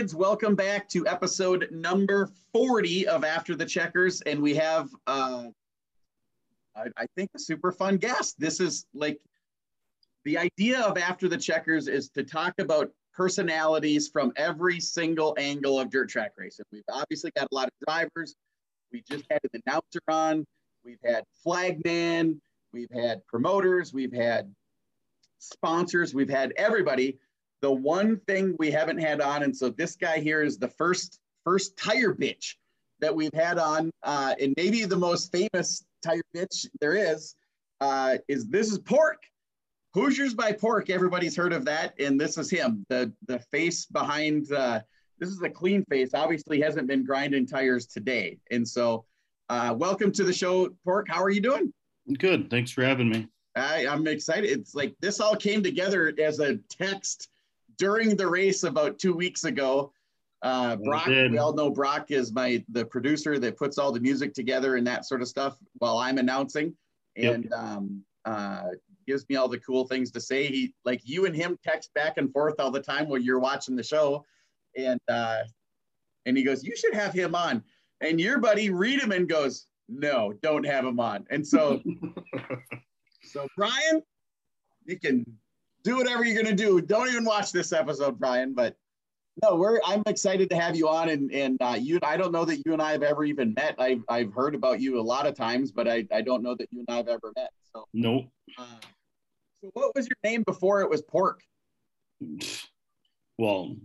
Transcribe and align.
kids. 0.00 0.14
Welcome 0.14 0.54
back 0.54 0.88
to 0.90 1.06
episode 1.06 1.68
number 1.70 2.30
40 2.54 3.06
of 3.06 3.22
After 3.22 3.54
the 3.54 3.66
Checkers. 3.66 4.22
And 4.22 4.40
we 4.40 4.54
have, 4.54 4.88
uh, 5.06 5.48
I, 6.74 6.84
I 6.96 7.06
think, 7.16 7.28
a 7.36 7.38
super 7.38 7.70
fun 7.70 7.98
guest. 7.98 8.36
This 8.38 8.60
is 8.60 8.86
like 8.94 9.20
the 10.24 10.38
idea 10.38 10.80
of 10.80 10.96
After 10.96 11.28
the 11.28 11.36
Checkers 11.36 11.86
is 11.86 12.08
to 12.14 12.22
talk 12.22 12.54
about 12.58 12.90
personalities 13.12 14.08
from 14.08 14.32
every 14.36 14.80
single 14.80 15.36
angle 15.38 15.78
of 15.78 15.90
dirt 15.90 16.08
track 16.08 16.32
racing. 16.38 16.64
We've 16.72 16.82
obviously 16.90 17.30
got 17.36 17.48
a 17.52 17.54
lot 17.54 17.66
of 17.66 17.74
drivers. 17.86 18.34
We 18.90 19.02
just 19.06 19.26
had 19.30 19.40
an 19.52 19.60
announcer 19.66 20.00
on. 20.08 20.46
We've 20.82 21.02
had 21.04 21.24
flagman. 21.44 22.40
We've 22.72 22.90
had 22.90 23.20
promoters. 23.26 23.92
We've 23.92 24.14
had 24.14 24.50
sponsors. 25.40 26.14
We've 26.14 26.30
had 26.30 26.54
everybody 26.56 27.18
the 27.62 27.70
one 27.70 28.18
thing 28.26 28.56
we 28.58 28.70
haven't 28.70 28.98
had 28.98 29.20
on, 29.20 29.42
and 29.42 29.56
so 29.56 29.70
this 29.70 29.96
guy 29.96 30.18
here 30.18 30.42
is 30.42 30.58
the 30.58 30.68
first 30.68 31.18
first 31.44 31.76
tire 31.76 32.14
bitch 32.14 32.54
that 33.00 33.14
we've 33.14 33.34
had 33.34 33.58
on, 33.58 33.90
uh, 34.02 34.34
and 34.40 34.54
maybe 34.56 34.84
the 34.84 34.96
most 34.96 35.32
famous 35.32 35.84
tire 36.02 36.22
bitch 36.34 36.66
there 36.80 36.94
is, 36.94 37.34
uh, 37.80 38.16
is 38.28 38.46
this 38.48 38.70
is 38.70 38.78
Pork. 38.78 39.22
Hoosiers 39.94 40.34
by 40.34 40.52
Pork. 40.52 40.88
Everybody's 40.88 41.36
heard 41.36 41.52
of 41.52 41.64
that, 41.64 41.94
and 41.98 42.20
this 42.20 42.38
is 42.38 42.50
him, 42.50 42.84
the 42.88 43.12
the 43.26 43.38
face 43.38 43.86
behind. 43.86 44.50
Uh, 44.52 44.80
this 45.18 45.28
is 45.28 45.42
a 45.42 45.50
clean 45.50 45.84
face. 45.86 46.14
Obviously, 46.14 46.60
hasn't 46.60 46.86
been 46.86 47.04
grinding 47.04 47.46
tires 47.46 47.86
today, 47.86 48.38
and 48.50 48.66
so 48.66 49.04
uh, 49.48 49.74
welcome 49.76 50.12
to 50.12 50.24
the 50.24 50.32
show, 50.32 50.68
Pork. 50.84 51.06
How 51.08 51.22
are 51.22 51.30
you 51.30 51.40
doing? 51.40 51.72
Good. 52.18 52.50
Thanks 52.50 52.70
for 52.70 52.84
having 52.84 53.08
me. 53.08 53.26
I, 53.56 53.86
I'm 53.86 54.06
excited. 54.06 54.48
It's 54.48 54.74
like 54.74 54.94
this 55.00 55.20
all 55.20 55.34
came 55.34 55.62
together 55.62 56.14
as 56.22 56.38
a 56.38 56.56
text 56.68 57.28
during 57.80 58.14
the 58.14 58.28
race 58.28 58.62
about 58.62 58.98
two 58.98 59.14
weeks 59.14 59.44
ago. 59.44 59.90
Uh, 60.42 60.76
Brock, 60.76 61.06
we 61.06 61.38
all 61.38 61.54
know 61.54 61.70
Brock 61.70 62.10
is 62.10 62.32
my 62.32 62.64
the 62.68 62.84
producer 62.84 63.38
that 63.38 63.56
puts 63.56 63.78
all 63.78 63.90
the 63.90 64.00
music 64.00 64.32
together 64.32 64.76
and 64.76 64.86
that 64.86 65.04
sort 65.04 65.22
of 65.22 65.28
stuff 65.28 65.58
while 65.78 65.98
I'm 65.98 66.18
announcing, 66.18 66.74
and 67.16 67.44
yep. 67.44 67.52
um, 67.52 68.02
uh, 68.24 68.68
gives 69.06 69.28
me 69.28 69.36
all 69.36 69.48
the 69.48 69.58
cool 69.58 69.86
things 69.86 70.10
to 70.12 70.20
say. 70.20 70.46
He 70.46 70.74
like 70.84 71.00
you 71.04 71.26
and 71.26 71.34
him 71.34 71.58
text 71.62 71.92
back 71.94 72.14
and 72.16 72.32
forth 72.32 72.54
all 72.58 72.70
the 72.70 72.80
time 72.80 73.08
while 73.08 73.18
you're 73.18 73.40
watching 73.40 73.76
the 73.76 73.82
show, 73.82 74.24
and 74.76 75.00
uh, 75.08 75.42
and 76.24 76.38
he 76.38 76.42
goes, 76.42 76.64
"You 76.64 76.76
should 76.76 76.94
have 76.94 77.12
him 77.12 77.34
on." 77.34 77.62
And 78.00 78.18
your 78.18 78.38
buddy 78.38 78.70
Riedemann 78.70 79.26
goes, 79.26 79.66
"No, 79.90 80.32
don't 80.42 80.64
have 80.64 80.86
him 80.86 81.00
on." 81.00 81.26
And 81.28 81.46
so, 81.46 81.82
so 83.24 83.46
Brian, 83.58 84.02
you 84.86 84.98
can 84.98 85.26
do 85.82 85.96
whatever 85.96 86.24
you're 86.24 86.42
gonna 86.42 86.54
do. 86.54 86.80
Don't 86.80 87.08
even 87.08 87.24
watch 87.24 87.52
this 87.52 87.72
episode, 87.72 88.18
Brian. 88.18 88.54
But 88.54 88.76
no, 89.42 89.56
we're 89.56 89.80
I'm 89.84 90.02
excited 90.06 90.50
to 90.50 90.56
have 90.56 90.76
you 90.76 90.88
on, 90.88 91.08
and 91.08 91.30
and 91.32 91.56
uh, 91.60 91.76
you. 91.78 91.98
I 92.02 92.16
don't 92.16 92.32
know 92.32 92.44
that 92.44 92.62
you 92.66 92.72
and 92.72 92.82
I 92.82 92.92
have 92.92 93.02
ever 93.02 93.24
even 93.24 93.54
met. 93.54 93.74
I've 93.78 94.02
I've 94.08 94.32
heard 94.32 94.54
about 94.54 94.80
you 94.80 95.00
a 95.00 95.02
lot 95.02 95.26
of 95.26 95.34
times, 95.34 95.72
but 95.72 95.88
I 95.88 96.06
I 96.12 96.20
don't 96.20 96.42
know 96.42 96.54
that 96.54 96.68
you 96.70 96.80
and 96.80 96.88
I 96.88 96.96
have 96.96 97.08
ever 97.08 97.32
met. 97.36 97.50
So 97.72 97.86
nope. 97.94 98.26
Uh, 98.58 98.64
so 99.62 99.70
what 99.74 99.94
was 99.94 100.08
your 100.08 100.16
name 100.24 100.42
before 100.46 100.80
it 100.82 100.90
was 100.90 101.02
Pork? 101.02 101.42
Well, 103.38 103.76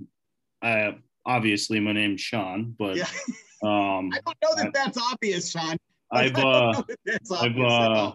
I 0.61 0.97
obviously 1.25 1.79
my 1.79 1.93
name's 1.93 2.21
Sean, 2.21 2.75
but 2.77 2.97
yeah. 2.97 3.05
um, 3.63 4.11
I 4.13 4.19
don't 4.25 4.37
know 4.41 4.55
that 4.55 4.67
I, 4.67 4.71
that's 4.73 4.97
obvious, 4.97 5.51
Sean. 5.51 5.77
I've 6.11 6.35
uh, 6.37 6.83
I've 7.31 7.59
uh, 7.59 8.11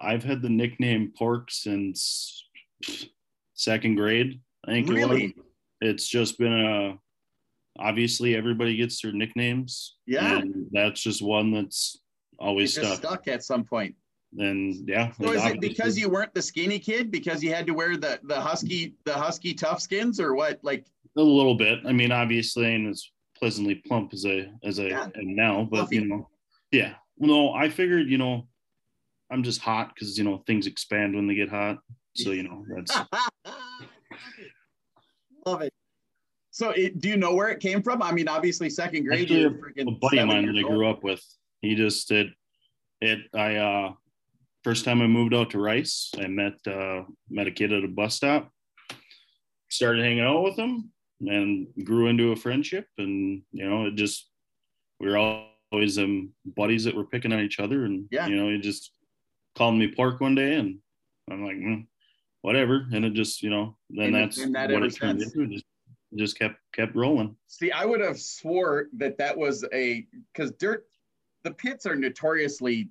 I've 0.00 0.24
had 0.24 0.42
the 0.42 0.48
nickname 0.48 1.12
Pork 1.16 1.50
since 1.50 2.45
second 3.54 3.96
grade. 3.96 4.40
I 4.64 4.72
think 4.72 4.88
really? 4.88 5.24
it 5.24 5.34
It's 5.80 6.08
just 6.08 6.38
been 6.38 6.52
a 6.52 6.98
obviously 7.78 8.34
everybody 8.34 8.76
gets 8.76 9.00
their 9.02 9.12
nicknames. 9.12 9.96
Yeah. 10.06 10.42
that's 10.72 11.02
just 11.02 11.22
one 11.22 11.52
that's 11.52 11.98
always 12.38 12.74
stuck. 12.74 12.98
stuck 12.98 13.28
at 13.28 13.44
some 13.44 13.64
point. 13.64 13.94
And 14.38 14.88
yeah. 14.88 15.12
So 15.20 15.32
is 15.32 15.44
it 15.44 15.60
because 15.60 15.98
you 15.98 16.08
weren't 16.08 16.34
the 16.34 16.42
skinny 16.42 16.78
kid 16.78 17.10
because 17.10 17.42
you 17.42 17.54
had 17.54 17.66
to 17.66 17.72
wear 17.74 17.96
the 17.96 18.20
the 18.24 18.38
husky 18.40 18.94
the 19.04 19.14
husky 19.14 19.54
tough 19.54 19.80
skins 19.80 20.20
or 20.20 20.34
what? 20.34 20.58
Like 20.62 20.86
a 21.16 21.22
little 21.22 21.54
bit. 21.54 21.80
I 21.86 21.92
mean, 21.92 22.12
obviously, 22.12 22.74
and 22.74 22.88
as 22.88 23.08
pleasantly 23.38 23.76
plump 23.76 24.12
as 24.12 24.26
I 24.26 24.50
as 24.64 24.78
I 24.78 24.84
yeah. 24.84 25.04
am 25.04 25.34
now, 25.34 25.66
but 25.70 25.78
Fluffy. 25.78 25.96
you 25.96 26.06
know, 26.06 26.28
yeah. 26.70 26.94
No, 27.18 27.54
I 27.54 27.70
figured, 27.70 28.08
you 28.08 28.18
know, 28.18 28.46
I'm 29.30 29.42
just 29.42 29.60
hot 29.60 29.94
because 29.94 30.18
you 30.18 30.24
know 30.24 30.42
things 30.46 30.66
expand 30.66 31.14
when 31.14 31.26
they 31.26 31.34
get 31.34 31.48
hot. 31.48 31.78
So 32.16 32.30
you 32.30 32.44
know 32.44 32.64
that's 32.68 32.96
love 35.46 35.62
it. 35.62 35.72
So 36.50 36.70
it, 36.70 37.00
do 37.00 37.08
you 37.08 37.16
know 37.16 37.34
where 37.34 37.50
it 37.50 37.60
came 37.60 37.82
from? 37.82 38.02
I 38.02 38.12
mean, 38.12 38.28
obviously 38.28 38.70
second 38.70 39.04
grade. 39.04 39.22
Actually, 39.22 39.44
a 39.44 39.90
buddy 39.90 40.18
of 40.18 40.28
mine 40.28 40.46
that 40.46 40.58
I 40.58 40.62
grew 40.62 40.88
up 40.88 41.04
with. 41.04 41.22
He 41.60 41.74
just 41.74 42.08
did 42.08 42.28
it. 43.00 43.20
I 43.34 43.56
uh 43.56 43.92
first 44.64 44.84
time 44.84 45.02
I 45.02 45.06
moved 45.06 45.34
out 45.34 45.50
to 45.50 45.58
Rice, 45.58 46.10
I 46.18 46.26
met 46.26 46.54
uh 46.66 47.02
met 47.28 47.46
a 47.46 47.50
kid 47.50 47.72
at 47.72 47.84
a 47.84 47.88
bus 47.88 48.14
stop. 48.14 48.50
Started 49.68 50.04
hanging 50.04 50.24
out 50.24 50.44
with 50.44 50.56
him 50.56 50.90
and 51.20 51.68
grew 51.84 52.06
into 52.06 52.32
a 52.32 52.36
friendship. 52.36 52.86
And 52.98 53.42
you 53.52 53.68
know, 53.68 53.86
it 53.86 53.94
just 53.94 54.28
we 55.00 55.10
were 55.10 55.44
always 55.72 55.98
um 55.98 56.30
buddies 56.44 56.84
that 56.84 56.94
were 56.94 57.06
picking 57.06 57.32
on 57.32 57.40
each 57.40 57.60
other. 57.60 57.84
And 57.84 58.06
yeah. 58.10 58.26
you 58.26 58.36
know, 58.36 58.48
he 58.48 58.58
just 58.58 58.92
called 59.56 59.74
me 59.74 59.92
Pork 59.94 60.20
one 60.20 60.34
day, 60.34 60.54
and 60.54 60.78
I'm 61.30 61.44
like, 61.44 61.56
mm, 61.56 61.86
whatever. 62.46 62.86
And 62.92 63.04
it 63.04 63.12
just, 63.12 63.42
you 63.42 63.50
know, 63.50 63.76
then 63.90 64.06
and, 64.06 64.14
that's 64.14 64.38
and 64.38 64.54
that 64.54 64.70
what 64.70 64.84
it 64.84 64.94
turned 64.94 65.20
into. 65.20 65.48
Just, 65.48 65.64
just 66.14 66.38
kept 66.38 66.60
kept 66.72 66.94
rolling. 66.94 67.34
See, 67.48 67.72
I 67.72 67.84
would 67.84 68.00
have 68.00 68.20
swore 68.20 68.86
that 68.98 69.18
that 69.18 69.36
was 69.36 69.64
a 69.74 70.06
because 70.32 70.52
dirt, 70.52 70.86
the 71.42 71.50
pits 71.50 71.86
are 71.86 71.96
notoriously 71.96 72.88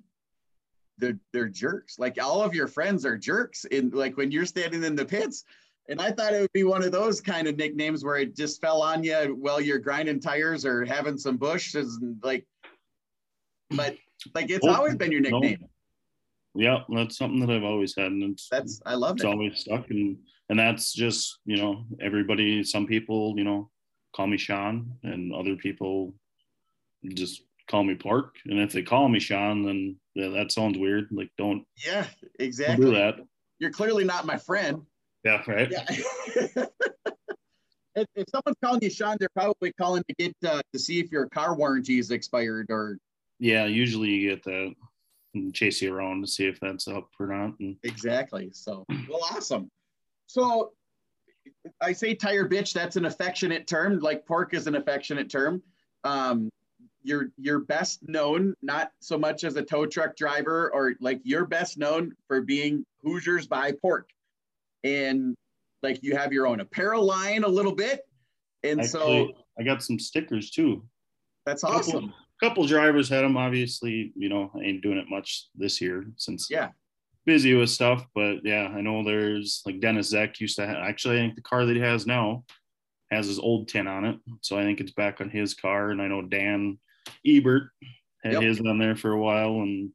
they're 0.98 1.18
they're 1.32 1.48
jerks. 1.48 1.98
Like 1.98 2.22
all 2.22 2.42
of 2.42 2.54
your 2.54 2.68
friends 2.68 3.06
are 3.06 3.16
jerks 3.16 3.64
in 3.64 3.88
like 3.90 4.18
when 4.18 4.30
you're 4.30 4.44
standing 4.44 4.84
in 4.84 4.94
the 4.94 5.06
pits. 5.06 5.44
And 5.88 6.02
I 6.02 6.10
thought 6.10 6.34
it 6.34 6.40
would 6.42 6.52
be 6.52 6.64
one 6.64 6.82
of 6.82 6.92
those 6.92 7.22
kind 7.22 7.48
of 7.48 7.56
nicknames 7.56 8.04
where 8.04 8.16
it 8.16 8.36
just 8.36 8.60
fell 8.60 8.82
on 8.82 9.02
you 9.04 9.38
while 9.40 9.60
you're 9.60 9.78
grinding 9.78 10.20
tires 10.20 10.66
or 10.66 10.84
having 10.84 11.16
some 11.16 11.38
bushes 11.38 11.96
and 12.02 12.16
like, 12.22 12.44
but 13.70 13.96
like 14.34 14.50
it's 14.50 14.66
oh, 14.66 14.74
always 14.74 14.96
been 14.96 15.12
your 15.12 15.22
nickname. 15.22 15.58
No 15.62 15.68
yeah, 16.58 16.80
that's 16.88 17.18
something 17.18 17.40
that 17.40 17.50
I've 17.50 17.64
always 17.64 17.94
had, 17.96 18.12
and 18.12 18.22
it's 18.22 18.48
that's 18.50 18.80
I 18.86 18.94
love 18.94 19.12
it. 19.12 19.14
it's 19.16 19.24
it. 19.24 19.28
always 19.28 19.58
stuck, 19.60 19.90
and 19.90 20.18
and 20.48 20.58
that's 20.58 20.92
just 20.92 21.38
you 21.44 21.56
know 21.56 21.84
everybody. 22.00 22.62
Some 22.64 22.86
people 22.86 23.34
you 23.36 23.44
know 23.44 23.70
call 24.14 24.26
me 24.26 24.38
Sean, 24.38 24.92
and 25.02 25.34
other 25.34 25.56
people 25.56 26.14
just 27.14 27.42
call 27.68 27.84
me 27.84 27.94
Pork. 27.94 28.36
And 28.46 28.60
if 28.60 28.72
they 28.72 28.82
call 28.82 29.08
me 29.08 29.20
Sean, 29.20 29.64
then 29.64 29.96
yeah, 30.14 30.28
that 30.28 30.52
sounds 30.52 30.78
weird. 30.78 31.08
Like 31.10 31.30
don't 31.38 31.64
yeah 31.84 32.06
exactly 32.38 32.86
do 32.86 32.92
that. 32.92 33.16
You're 33.58 33.70
clearly 33.70 34.04
not 34.04 34.26
my 34.26 34.36
friend. 34.36 34.82
Yeah, 35.24 35.42
right. 35.46 35.70
Yeah. 35.70 35.84
if, 37.96 38.06
if, 38.14 38.26
someone's 38.30 38.56
calling 38.62 38.80
you 38.82 38.90
Sean, 38.90 39.16
they're 39.18 39.28
probably 39.34 39.72
calling 39.72 40.04
to 40.08 40.14
get 40.14 40.36
uh, 40.46 40.60
to 40.72 40.78
see 40.78 41.00
if 41.00 41.10
your 41.10 41.28
car 41.28 41.56
warranty 41.56 41.98
is 41.98 42.10
expired 42.10 42.66
or. 42.70 42.98
Yeah, 43.38 43.66
usually 43.66 44.10
you 44.10 44.30
get 44.30 44.44
that 44.44 44.74
and 45.36 45.54
chase 45.54 45.80
you 45.80 45.94
around 45.94 46.22
to 46.22 46.26
see 46.26 46.46
if 46.46 46.58
that's 46.60 46.88
up 46.88 47.08
or 47.20 47.26
not. 47.26 47.58
And... 47.60 47.76
Exactly. 47.82 48.50
So, 48.52 48.84
well, 49.08 49.20
awesome. 49.22 49.70
So, 50.26 50.72
I 51.80 51.92
say 51.92 52.14
tire 52.14 52.48
bitch. 52.48 52.72
That's 52.72 52.96
an 52.96 53.04
affectionate 53.04 53.66
term. 53.66 54.00
Like 54.00 54.26
pork 54.26 54.54
is 54.54 54.66
an 54.66 54.74
affectionate 54.74 55.30
term. 55.30 55.62
Um, 56.04 56.50
you're 57.02 57.28
you're 57.36 57.60
best 57.60 58.00
known 58.02 58.54
not 58.62 58.90
so 59.00 59.16
much 59.16 59.44
as 59.44 59.56
a 59.56 59.62
tow 59.62 59.86
truck 59.86 60.16
driver 60.16 60.72
or 60.74 60.94
like 61.00 61.20
you're 61.22 61.46
best 61.46 61.78
known 61.78 62.12
for 62.26 62.42
being 62.42 62.84
Hoosiers 63.02 63.46
by 63.46 63.72
Pork, 63.80 64.10
and 64.82 65.36
like 65.82 66.02
you 66.02 66.16
have 66.16 66.32
your 66.32 66.46
own 66.46 66.60
apparel 66.60 67.04
line 67.04 67.44
a 67.44 67.48
little 67.48 67.74
bit, 67.74 68.00
and 68.64 68.80
Actually, 68.80 69.34
so 69.36 69.42
I 69.58 69.62
got 69.62 69.82
some 69.82 69.98
stickers 69.98 70.50
too. 70.50 70.84
That's 71.44 71.62
awesome. 71.62 72.12
Couple, 72.40 72.66
drivers 72.66 73.08
had 73.08 73.24
them. 73.24 73.36
Obviously, 73.36 74.12
you 74.14 74.28
know, 74.28 74.50
I 74.54 74.64
ain't 74.64 74.82
doing 74.82 74.98
it 74.98 75.08
much 75.08 75.48
this 75.54 75.80
year 75.80 76.04
since 76.16 76.48
yeah, 76.50 76.68
busy 77.24 77.54
with 77.54 77.70
stuff. 77.70 78.06
But 78.14 78.44
yeah, 78.44 78.72
I 78.74 78.80
know 78.80 79.02
there's 79.02 79.62
like 79.64 79.80
Dennis 79.80 80.12
Zeck 80.12 80.38
used 80.40 80.56
to 80.56 80.66
have, 80.66 80.76
actually. 80.76 81.16
I 81.16 81.20
think 81.20 81.34
the 81.34 81.42
car 81.42 81.64
that 81.64 81.76
he 81.76 81.82
has 81.82 82.06
now 82.06 82.44
has 83.10 83.26
his 83.26 83.38
old 83.38 83.68
tin 83.68 83.86
on 83.86 84.04
it, 84.04 84.18
so 84.40 84.58
I 84.58 84.62
think 84.62 84.80
it's 84.80 84.92
back 84.92 85.20
on 85.20 85.30
his 85.30 85.54
car. 85.54 85.90
And 85.90 86.02
I 86.02 86.08
know 86.08 86.22
Dan 86.22 86.78
Ebert 87.26 87.70
had 88.22 88.34
yep. 88.34 88.42
his 88.42 88.60
on 88.60 88.78
there 88.78 88.96
for 88.96 89.12
a 89.12 89.20
while, 89.20 89.60
and 89.60 89.90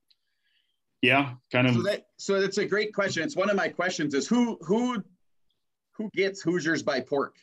yeah, 1.01 1.33
kind 1.51 1.67
of. 1.67 1.75
So, 1.75 1.81
that, 1.83 2.05
so 2.17 2.41
that's 2.41 2.57
a 2.57 2.65
great 2.65 2.93
question. 2.93 3.23
It's 3.23 3.35
one 3.35 3.49
of 3.49 3.55
my 3.55 3.67
questions: 3.67 4.13
is 4.13 4.27
who 4.27 4.57
who 4.61 5.03
who 5.93 6.09
gets 6.15 6.41
Hoosiers 6.41 6.83
by 6.83 7.01
Pork? 7.01 7.35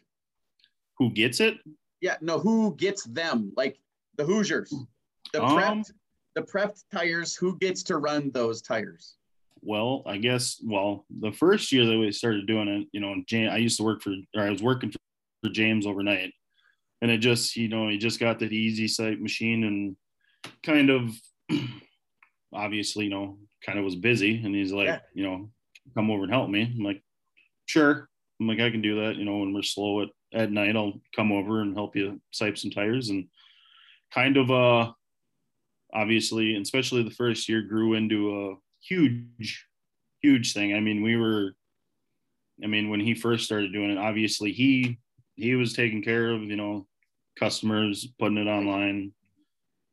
Who 0.98 1.10
gets 1.10 1.40
it? 1.40 1.58
Yeah, 2.00 2.16
no, 2.20 2.38
who 2.38 2.74
gets 2.76 3.04
them? 3.04 3.52
Like 3.56 3.78
the 4.18 4.24
Hoosiers, 4.24 4.74
the 5.32 5.42
um, 5.42 5.56
prepped, 5.56 5.92
the 6.34 6.42
prepped 6.42 6.82
tires. 6.92 7.34
Who 7.34 7.56
gets 7.58 7.82
to 7.84 7.96
run 7.96 8.30
those 8.32 8.60
tires? 8.60 9.14
Well, 9.62 10.02
I 10.06 10.18
guess. 10.18 10.60
Well, 10.62 11.06
the 11.08 11.32
first 11.32 11.72
year 11.72 11.86
that 11.86 11.98
we 11.98 12.12
started 12.12 12.46
doing 12.46 12.68
it, 12.68 12.88
you 12.92 13.00
know, 13.00 13.14
James, 13.26 13.50
I 13.52 13.56
used 13.56 13.78
to 13.78 13.84
work 13.84 14.02
for, 14.02 14.12
or 14.36 14.42
I 14.42 14.50
was 14.50 14.62
working 14.62 14.92
for 14.92 15.50
James 15.50 15.86
overnight. 15.86 16.32
and 17.00 17.10
it 17.10 17.18
just 17.18 17.56
you 17.56 17.68
know 17.68 17.88
he 17.88 17.98
just 17.98 18.20
got 18.20 18.38
that 18.38 18.52
easy 18.52 18.88
sight 18.88 19.20
machine 19.20 19.64
and 19.64 19.96
kind 20.62 20.90
of 20.90 21.14
obviously 22.52 23.04
you 23.04 23.10
know 23.10 23.38
kind 23.64 23.78
of 23.78 23.84
was 23.84 23.96
busy 23.96 24.42
and 24.44 24.54
he's 24.54 24.72
like 24.72 24.86
yeah. 24.86 25.00
you 25.14 25.24
know 25.24 25.50
come 25.94 26.10
over 26.10 26.24
and 26.24 26.32
help 26.32 26.48
me 26.48 26.62
i'm 26.62 26.84
like 26.84 27.02
sure 27.66 28.08
i'm 28.40 28.48
like 28.48 28.60
i 28.60 28.70
can 28.70 28.82
do 28.82 29.00
that 29.02 29.16
you 29.16 29.24
know 29.24 29.38
when 29.38 29.52
we're 29.52 29.62
slow 29.62 30.02
at, 30.02 30.08
at 30.32 30.50
night 30.50 30.76
i'll 30.76 31.00
come 31.14 31.32
over 31.32 31.60
and 31.60 31.74
help 31.74 31.96
you 31.96 32.20
sipe 32.32 32.58
some 32.58 32.70
tires 32.70 33.10
and 33.10 33.26
kind 34.12 34.36
of 34.36 34.50
uh 34.50 34.92
obviously 35.92 36.54
and 36.54 36.62
especially 36.62 37.02
the 37.02 37.10
first 37.10 37.48
year 37.48 37.62
grew 37.62 37.94
into 37.94 38.50
a 38.50 38.54
huge 38.80 39.66
huge 40.22 40.52
thing. 40.52 40.74
I 40.74 40.80
mean 40.80 41.02
we 41.02 41.16
were 41.16 41.54
i 42.62 42.66
mean 42.66 42.90
when 42.90 43.00
he 43.00 43.14
first 43.14 43.44
started 43.44 43.72
doing 43.72 43.90
it 43.90 43.98
obviously 43.98 44.52
he 44.52 44.98
he 45.36 45.54
was 45.54 45.72
taking 45.74 46.02
care 46.02 46.30
of 46.30 46.42
you 46.42 46.56
know 46.56 46.86
customers 47.38 48.08
putting 48.18 48.38
it 48.38 48.48
online 48.48 49.12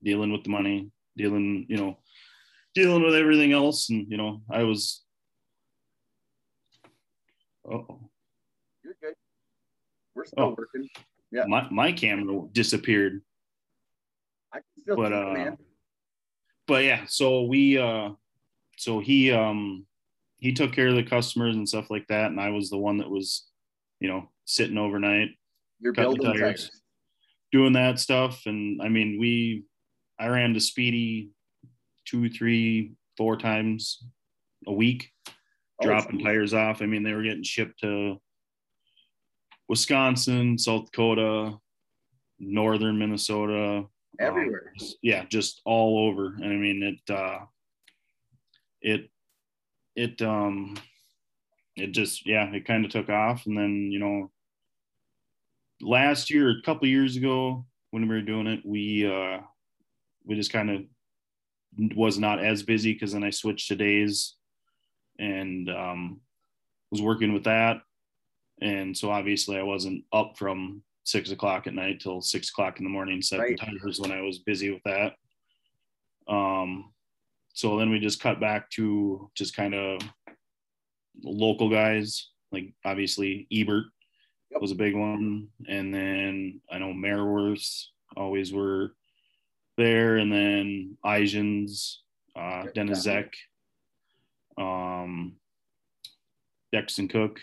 dealing 0.04 0.32
with 0.32 0.44
the 0.44 0.50
money 0.50 0.90
dealing 1.16 1.66
you 1.70 1.78
know 1.78 1.98
dealing 2.74 3.04
with 3.04 3.16
everything 3.16 3.54
else. 3.54 3.90
And 3.90 4.08
you 4.10 4.18
know 4.18 4.42
i 4.50 4.64
was 4.64 5.04
oh 7.72 8.06
you're 8.86 8.96
good. 9.02 9.16
We're 10.14 10.26
still 10.26 10.44
oh. 10.44 10.56
working. 10.58 10.88
Yeah. 11.32 11.46
My, 11.48 11.68
my 11.72 11.92
camera 11.92 12.44
disappeared 12.52 13.22
I 14.88 14.96
can 14.96 14.96
still 14.96 14.96
but 14.96 15.14
uh 15.14 15.34
man. 15.34 15.58
but 16.68 16.84
yeah 16.84 17.06
so 17.08 17.44
we 17.44 17.78
uh 17.78 18.10
so 18.78 19.00
he 19.00 19.32
um 19.32 19.86
he 20.38 20.54
took 20.54 20.74
care 20.74 20.88
of 20.88 20.96
the 20.96 21.04
customers 21.04 21.56
and 21.56 21.68
stuff 21.68 21.90
like 21.90 22.08
that 22.08 22.32
and 22.32 22.40
i 22.40 22.50
was 22.50 22.70
the 22.70 22.78
one 22.78 22.98
that 22.98 23.10
was 23.10 23.48
you 24.00 24.08
know 24.08 24.30
sitting 24.46 24.78
overnight 24.78 25.30
you're 25.80 25.94
building 25.94 26.24
tires, 26.24 26.40
tires, 26.40 26.82
doing 27.52 27.74
that 27.74 28.00
stuff 28.00 28.44
and 28.46 28.82
i 28.82 28.90
mean 28.90 29.20
we 29.20 29.64
i 30.20 30.28
ran 30.28 30.54
to 30.54 30.60
speedy 30.60 31.32
two 32.06 32.30
three 32.30 32.94
four 33.18 33.38
times 33.38 34.04
a 34.68 34.74
week 34.74 35.12
oh, 35.28 35.86
dropping 35.86 36.20
tires 36.20 36.54
off. 36.54 36.82
I 36.82 36.86
mean 36.86 37.04
they 37.04 37.14
were 37.14 37.24
getting 37.24 37.44
shipped 37.44 37.80
to 37.82 38.20
wisconsin 39.68 40.58
south 40.58 40.92
dakota 40.92 41.58
northern 42.40 43.00
minnesota 43.00 43.86
everywhere. 44.20 44.74
Um, 44.80 44.88
yeah 45.02 45.26
just 45.30 45.62
all 45.66 46.08
over. 46.08 46.28
And 46.36 46.46
i 46.46 46.56
mean 46.56 46.84
it 46.84 47.14
uh 47.14 47.40
it 48.82 49.10
it 49.96 50.22
um 50.22 50.78
it 51.76 51.92
just 51.92 52.26
yeah 52.26 52.50
it 52.52 52.66
kind 52.66 52.86
of 52.86 52.92
took 52.92 53.10
off. 53.10 53.46
And 53.46 53.58
then 53.58 53.92
you 53.92 54.00
know 54.00 54.32
last 55.82 56.30
year 56.30 56.50
a 56.50 56.62
couple 56.64 56.88
years 56.88 57.18
ago 57.18 57.66
when 57.92 58.08
we 58.08 58.16
were 58.16 58.22
doing 58.22 58.48
it 58.48 58.62
we 58.66 59.06
uh 59.06 59.40
we 60.26 60.36
just 60.36 60.52
kind 60.52 60.70
of 60.70 60.82
was 61.96 62.18
not 62.18 62.44
as 62.44 62.64
busy 62.64 62.94
because 62.94 63.12
then 63.12 63.26
i 63.26 63.30
switched 63.30 63.68
to 63.68 63.76
days 63.76 64.36
and 65.20 65.70
um 65.70 66.22
was 66.92 67.02
working 67.02 67.34
with 67.34 67.44
that. 67.44 67.82
And 68.62 68.96
so 68.98 69.12
obviously 69.12 69.58
i 69.58 69.64
wasn't 69.64 70.06
up 70.14 70.38
from 70.38 70.82
six 71.06 71.32
o'clock 71.32 71.68
at 71.68 71.74
night 71.74 72.00
till 72.02 72.22
six 72.22 72.50
o'clock 72.50 72.78
in 72.80 72.84
the 72.84 72.90
morning 72.90 73.22
setting 73.22 73.46
right. 73.46 73.60
timers 73.60 74.00
when 74.00 74.12
i 74.12 74.22
was 74.22 74.40
busy 74.40 74.72
with 74.72 74.84
that 74.84 75.14
um 76.28 76.92
so 77.56 77.78
then 77.78 77.90
we 77.90 78.00
just 78.00 78.22
cut 78.22 78.42
back 78.42 78.70
to 78.72 79.32
just 79.34 79.56
kind 79.56 79.74
of 79.74 80.02
local 81.24 81.70
guys, 81.70 82.32
like 82.52 82.74
obviously 82.84 83.48
Ebert 83.52 83.86
yep. 84.52 84.62
was 84.62 84.72
a 84.72 84.76
big 84.76 84.94
one. 84.94 85.48
And 85.68 85.94
then 85.94 86.62
I 86.70 86.80
know 86.80 86.94
Mareworth 86.94 87.66
always 88.18 88.52
were 88.52 88.94
there. 89.78 90.18
And 90.18 90.32
then 90.32 90.98
Eijens, 91.06 91.98
uh, 92.36 92.66
Dennis 92.74 93.04
Zek, 93.04 93.34
um, 94.58 95.38
Dexton 96.74 97.10
Cook. 97.10 97.40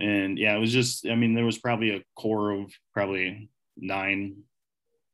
And 0.00 0.38
yeah, 0.38 0.56
it 0.56 0.60
was 0.60 0.72
just, 0.72 1.06
I 1.06 1.14
mean, 1.14 1.34
there 1.34 1.44
was 1.44 1.58
probably 1.58 1.90
a 1.90 2.02
core 2.16 2.52
of 2.52 2.72
probably 2.94 3.50
nine, 3.76 4.36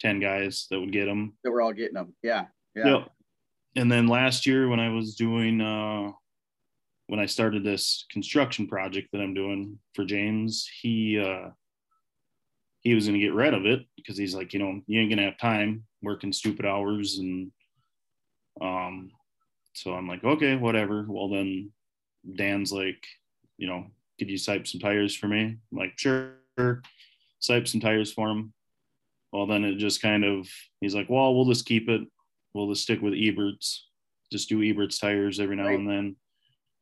ten 0.01 0.21
guys 0.21 0.67
that 0.71 0.79
would 0.79 0.93
get 0.93 1.07
them. 1.07 1.35
That 1.43 1.51
were 1.51 1.61
all 1.61 1.73
getting 1.73 1.95
them. 1.95 2.15
Yeah. 2.23 2.47
Yeah. 2.75 2.87
Yep 2.87 3.11
and 3.77 3.93
then 3.93 4.09
last 4.09 4.47
year 4.47 4.69
when 4.69 4.81
I 4.81 4.89
was 4.89 5.15
doing 5.15 5.61
uh, 5.61 6.11
when 7.07 7.21
I 7.21 7.27
started 7.27 7.63
this 7.63 8.07
construction 8.11 8.67
project 8.67 9.09
that 9.13 9.21
I'm 9.21 9.35
doing 9.35 9.79
for 9.95 10.05
James, 10.05 10.69
he 10.81 11.21
uh, 11.21 11.51
he 12.81 12.95
was 12.95 13.07
going 13.07 13.21
to 13.21 13.25
get 13.25 13.35
rid 13.35 13.55
of 13.55 13.67
it 13.67 13.87
because 13.97 14.17
he's 14.17 14.35
like, 14.35 14.53
you 14.53 14.59
know, 14.59 14.81
you 14.87 15.01
ain't 15.01 15.11
gonna 15.11 15.23
have 15.23 15.39
time 15.39 15.85
working 16.03 16.33
stupid 16.33 16.65
hours, 16.65 17.19
and 17.19 17.53
um, 18.61 19.11
so 19.75 19.93
I'm 19.93 20.09
like, 20.09 20.25
okay, 20.25 20.57
whatever. 20.57 21.05
Well, 21.07 21.29
then 21.29 21.71
Dan's 22.35 22.73
like, 22.73 23.07
you 23.59 23.69
know, 23.69 23.87
could 24.19 24.31
you 24.31 24.37
sipe 24.37 24.67
some 24.67 24.81
tires 24.81 25.15
for 25.15 25.29
me? 25.29 25.59
I'm 25.73 25.79
like, 25.79 25.99
sure, 25.99 26.33
sipe 27.41 27.69
some 27.69 27.81
tires 27.81 28.13
for 28.13 28.29
him. 28.29 28.53
Well, 29.33 29.47
then 29.47 29.65
it 29.65 29.77
just 29.77 30.01
kind 30.01 30.25
of, 30.25 30.49
he's 30.81 30.95
like, 30.95 31.11
well, 31.11 31.35
we'll 31.35 31.47
just 31.47 31.67
keep 31.67 31.89
it 31.89 32.03
we'll 32.57 32.73
just 32.73 32.83
stick 32.83 33.03
with 33.03 33.15
Ebert's. 33.15 33.89
Just 34.33 34.49
do 34.49 34.59
Ebert's 34.63 34.99
tires 34.99 35.39
every 35.39 35.55
now 35.57 35.67
right. 35.67 35.79
and 35.79 35.89
then. 35.89 36.17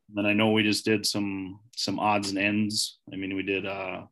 And 0.07 0.15
then 0.17 0.25
I 0.25 0.33
know 0.33 0.51
we 0.51 0.63
just 0.63 0.85
did 0.85 1.05
some 1.05 1.59
some 1.75 1.99
odds 1.99 2.29
and 2.29 2.39
ends. 2.39 2.99
I 3.11 3.17
mean, 3.17 3.35
we 3.35 3.43
did 3.43 3.65
uh 3.65 4.03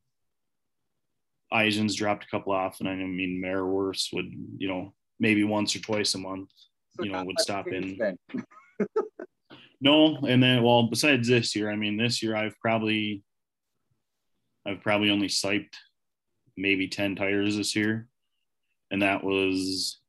Eijens 1.51 1.95
dropped 1.95 2.25
a 2.25 2.27
couple 2.29 2.53
off, 2.53 2.79
and 2.79 2.89
I 2.89 2.95
mean 2.95 3.39
Mareworth 3.41 4.07
would, 4.13 4.31
you 4.57 4.67
know, 4.67 4.93
maybe 5.19 5.43
once 5.43 5.75
or 5.75 5.79
twice 5.79 6.15
a 6.15 6.17
month, 6.17 6.49
so 6.91 7.03
you 7.03 7.11
know, 7.11 7.23
would 7.23 7.39
stop 7.39 7.67
in. 7.67 7.97
no, 9.83 10.15
and 10.27 10.41
then 10.41 10.63
well, 10.63 10.83
besides 10.83 11.27
this 11.27 11.55
year, 11.57 11.69
I 11.69 11.75
mean, 11.75 11.97
this 11.97 12.23
year 12.23 12.37
I've 12.37 12.57
probably 12.61 13.21
I've 14.65 14.81
probably 14.81 15.09
only 15.09 15.27
siped 15.27 15.75
maybe 16.55 16.87
10 16.87 17.17
tires 17.17 17.57
this 17.57 17.75
year. 17.75 18.07
And 18.91 19.01
that 19.01 19.23
was 19.23 19.99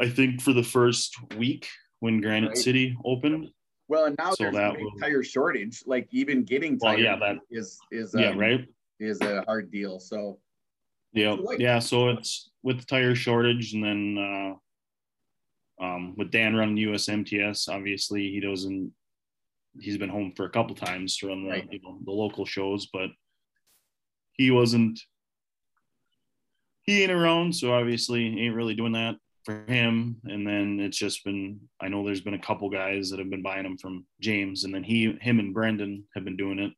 I 0.00 0.08
think 0.08 0.40
for 0.40 0.54
the 0.54 0.62
first 0.62 1.14
week 1.36 1.68
when 2.00 2.22
Granite 2.22 2.48
right. 2.48 2.56
City 2.56 2.96
opened. 3.04 3.48
Well, 3.88 4.06
and 4.06 4.16
now 4.18 4.30
so 4.30 4.44
there's 4.44 4.54
that 4.54 4.78
was, 4.78 5.00
tire 5.00 5.22
shortage. 5.22 5.82
Like 5.84 6.08
even 6.10 6.44
getting 6.44 6.78
tires 6.78 6.96
well, 6.96 6.98
yeah, 6.98 7.16
that, 7.16 7.36
is 7.50 7.78
is 7.90 8.14
yeah 8.16 8.30
um, 8.30 8.38
right 8.38 8.66
is 8.98 9.20
a 9.20 9.42
hard 9.42 9.70
deal. 9.70 9.98
So 9.98 10.38
yeah, 11.12 11.34
so 11.34 11.42
like, 11.42 11.58
yeah. 11.58 11.78
So 11.80 12.10
it's 12.10 12.50
with 12.62 12.80
the 12.80 12.86
tire 12.86 13.14
shortage, 13.14 13.72
and 13.72 13.82
then 13.82 14.18
uh, 14.18 14.54
um, 15.80 16.14
with 16.16 16.30
Dan 16.30 16.56
running 16.56 16.76
USMTS, 16.76 17.68
obviously 17.68 18.30
he 18.30 18.40
doesn't. 18.40 18.92
He's 19.80 19.98
been 19.98 20.08
home 20.08 20.32
for 20.36 20.44
a 20.44 20.50
couple 20.50 20.74
times 20.74 21.16
to 21.18 21.28
run 21.28 21.44
the 21.44 21.50
right. 21.50 21.68
you 21.70 21.80
know 21.82 21.98
the 22.04 22.10
local 22.10 22.44
shows, 22.44 22.86
but 22.92 23.10
he 24.32 24.50
wasn't. 24.50 24.98
He 26.82 27.02
ain't 27.02 27.12
around, 27.12 27.54
so 27.54 27.74
obviously 27.74 28.40
ain't 28.40 28.54
really 28.54 28.74
doing 28.74 28.92
that 28.92 29.16
for 29.48 29.64
him. 29.66 30.16
And 30.24 30.46
then 30.46 30.78
it's 30.78 30.98
just 30.98 31.24
been, 31.24 31.58
I 31.80 31.88
know 31.88 32.04
there's 32.04 32.20
been 32.20 32.34
a 32.34 32.38
couple 32.38 32.68
guys 32.68 33.08
that 33.08 33.18
have 33.18 33.30
been 33.30 33.42
buying 33.42 33.62
them 33.62 33.78
from 33.78 34.04
James, 34.20 34.64
and 34.64 34.74
then 34.74 34.84
he, 34.84 35.16
him 35.22 35.38
and 35.38 35.54
Brendan 35.54 36.04
have 36.14 36.24
been 36.24 36.36
doing 36.36 36.58
it. 36.58 36.72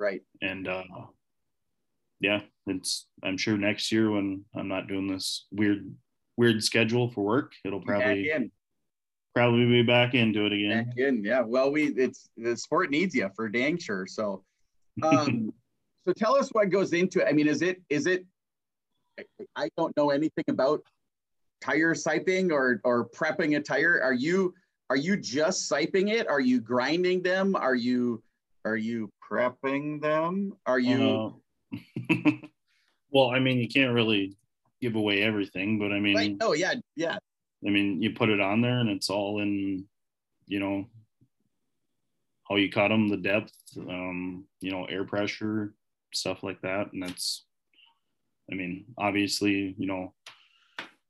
Right. 0.00 0.22
And 0.40 0.66
uh, 0.66 0.84
yeah, 2.20 2.40
it's, 2.66 3.08
I'm 3.22 3.36
sure 3.36 3.58
next 3.58 3.92
year 3.92 4.10
when 4.10 4.46
I'm 4.56 4.68
not 4.68 4.88
doing 4.88 5.06
this 5.06 5.46
weird, 5.50 5.94
weird 6.36 6.62
schedule 6.62 7.10
for 7.10 7.22
work, 7.22 7.52
it'll 7.64 7.80
probably, 7.80 8.50
probably 9.34 9.66
be 9.66 9.82
back 9.82 10.14
into 10.14 10.46
it 10.46 10.52
again. 10.52 10.84
Back 10.84 10.98
in, 10.98 11.24
yeah. 11.24 11.42
Well, 11.42 11.70
we, 11.70 11.88
it's, 11.88 12.28
the 12.36 12.56
sport 12.56 12.90
needs 12.90 13.14
you 13.14 13.30
for 13.34 13.48
dang 13.48 13.78
sure. 13.78 14.06
So, 14.06 14.44
um, 15.02 15.52
so 16.06 16.12
tell 16.12 16.36
us 16.36 16.48
what 16.50 16.70
goes 16.70 16.92
into 16.92 17.20
it. 17.20 17.28
I 17.28 17.32
mean, 17.32 17.48
is 17.48 17.62
it, 17.62 17.80
is 17.88 18.06
it, 18.06 18.24
I 19.54 19.68
don't 19.76 19.96
know 19.96 20.10
anything 20.10 20.44
about 20.48 20.82
tire 21.64 21.94
siping 21.94 22.52
or 22.52 22.80
or 22.84 23.08
prepping 23.08 23.56
a 23.56 23.60
tire 23.60 24.00
are 24.02 24.12
you 24.12 24.52
are 24.90 24.96
you 24.96 25.16
just 25.16 25.70
siping 25.70 26.12
it 26.12 26.28
are 26.28 26.40
you 26.40 26.60
grinding 26.60 27.22
them 27.22 27.56
are 27.56 27.74
you 27.74 28.22
are 28.66 28.76
you 28.76 29.10
prepping 29.30 30.00
them 30.00 30.52
are 30.66 30.78
you 30.78 31.32
uh, 31.72 32.30
well 33.10 33.30
i 33.30 33.38
mean 33.38 33.58
you 33.58 33.68
can't 33.68 33.94
really 33.94 34.36
give 34.84 34.96
away 34.96 35.22
everything 35.22 35.78
but 35.78 35.92
i 35.92 35.98
mean 35.98 36.16
right. 36.16 36.36
oh 36.40 36.52
yeah 36.52 36.74
yeah 36.96 37.16
i 37.66 37.70
mean 37.70 38.02
you 38.02 38.10
put 38.10 38.28
it 38.28 38.40
on 38.40 38.60
there 38.60 38.78
and 38.78 38.90
it's 38.90 39.10
all 39.10 39.40
in 39.40 39.84
you 40.46 40.60
know 40.60 40.84
how 42.48 42.56
you 42.56 42.70
cut 42.70 42.88
them 42.88 43.08
the 43.08 43.16
depth 43.16 43.52
um 43.88 44.44
you 44.60 44.70
know 44.70 44.84
air 44.86 45.04
pressure 45.04 45.72
stuff 46.12 46.42
like 46.42 46.60
that 46.60 46.92
and 46.92 47.02
that's 47.02 47.44
i 48.52 48.54
mean 48.54 48.84
obviously 48.98 49.74
you 49.78 49.86
know 49.86 50.12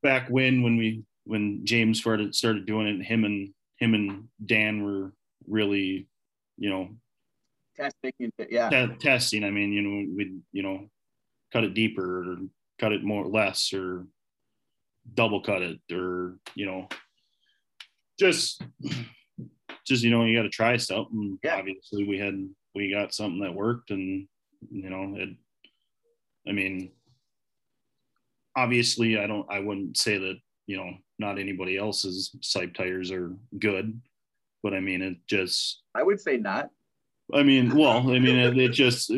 back 0.05 0.29
when 0.29 0.63
when 0.63 0.77
we 0.77 1.03
when 1.25 1.65
James 1.65 1.99
started 1.99 2.35
started 2.35 2.67
doing 2.67 2.87
it, 2.87 3.05
him 3.05 3.25
and 3.25 3.53
him 3.79 3.95
and 3.95 4.29
Dan 4.45 4.85
were 4.85 5.13
really, 5.49 6.07
you 6.57 6.71
know, 6.71 6.91
testing. 7.75 8.31
Yeah, 8.49 8.87
testing. 9.01 9.43
I 9.43 9.51
mean, 9.51 9.73
you 9.73 9.83
know, 9.83 10.15
we 10.15 10.37
you 10.53 10.63
know, 10.63 10.89
cut 11.53 11.65
it 11.65 11.75
deeper 11.75 12.33
or 12.33 12.37
cut 12.79 12.93
it 12.93 13.05
more 13.05 13.27
less 13.27 13.73
or 13.73 14.07
double 15.13 15.41
cut 15.41 15.63
it 15.63 15.81
or 15.93 16.39
you 16.55 16.67
know 16.67 16.89
just 18.19 18.63
just 19.87 20.03
you 20.03 20.11
know 20.11 20.25
you 20.25 20.37
got 20.37 20.45
to 20.45 20.49
try 20.49 20.77
something 20.77 21.39
yeah. 21.43 21.57
obviously 21.57 22.05
we 22.05 22.19
had 22.19 22.49
we 22.75 22.91
got 22.91 23.15
something 23.15 23.41
that 23.41 23.55
worked 23.55 23.91
and 23.91 24.27
you 24.71 24.89
know 24.89 25.15
it 25.17 25.29
i 26.49 26.53
mean 26.53 26.91
obviously 28.57 29.19
i 29.19 29.27
don't 29.27 29.47
i 29.51 29.61
wouldn't 29.61 29.97
say 29.97 30.17
that 30.17 30.37
you 30.67 30.77
know 30.77 30.91
not 31.19 31.39
anybody 31.39 31.77
else's 31.77 32.35
sipe 32.41 32.75
tires 32.75 33.11
are 33.11 33.37
good 33.59 34.01
but 34.63 34.73
i 34.73 34.81
mean 34.81 35.03
it 35.03 35.17
just 35.27 35.83
i 35.95 36.03
would 36.03 36.21
say 36.21 36.37
not 36.37 36.71
i 37.35 37.43
mean 37.43 37.75
well 37.77 38.11
i 38.11 38.19
mean 38.19 38.37
it, 38.37 38.57
it 38.59 38.73
just 38.73 39.13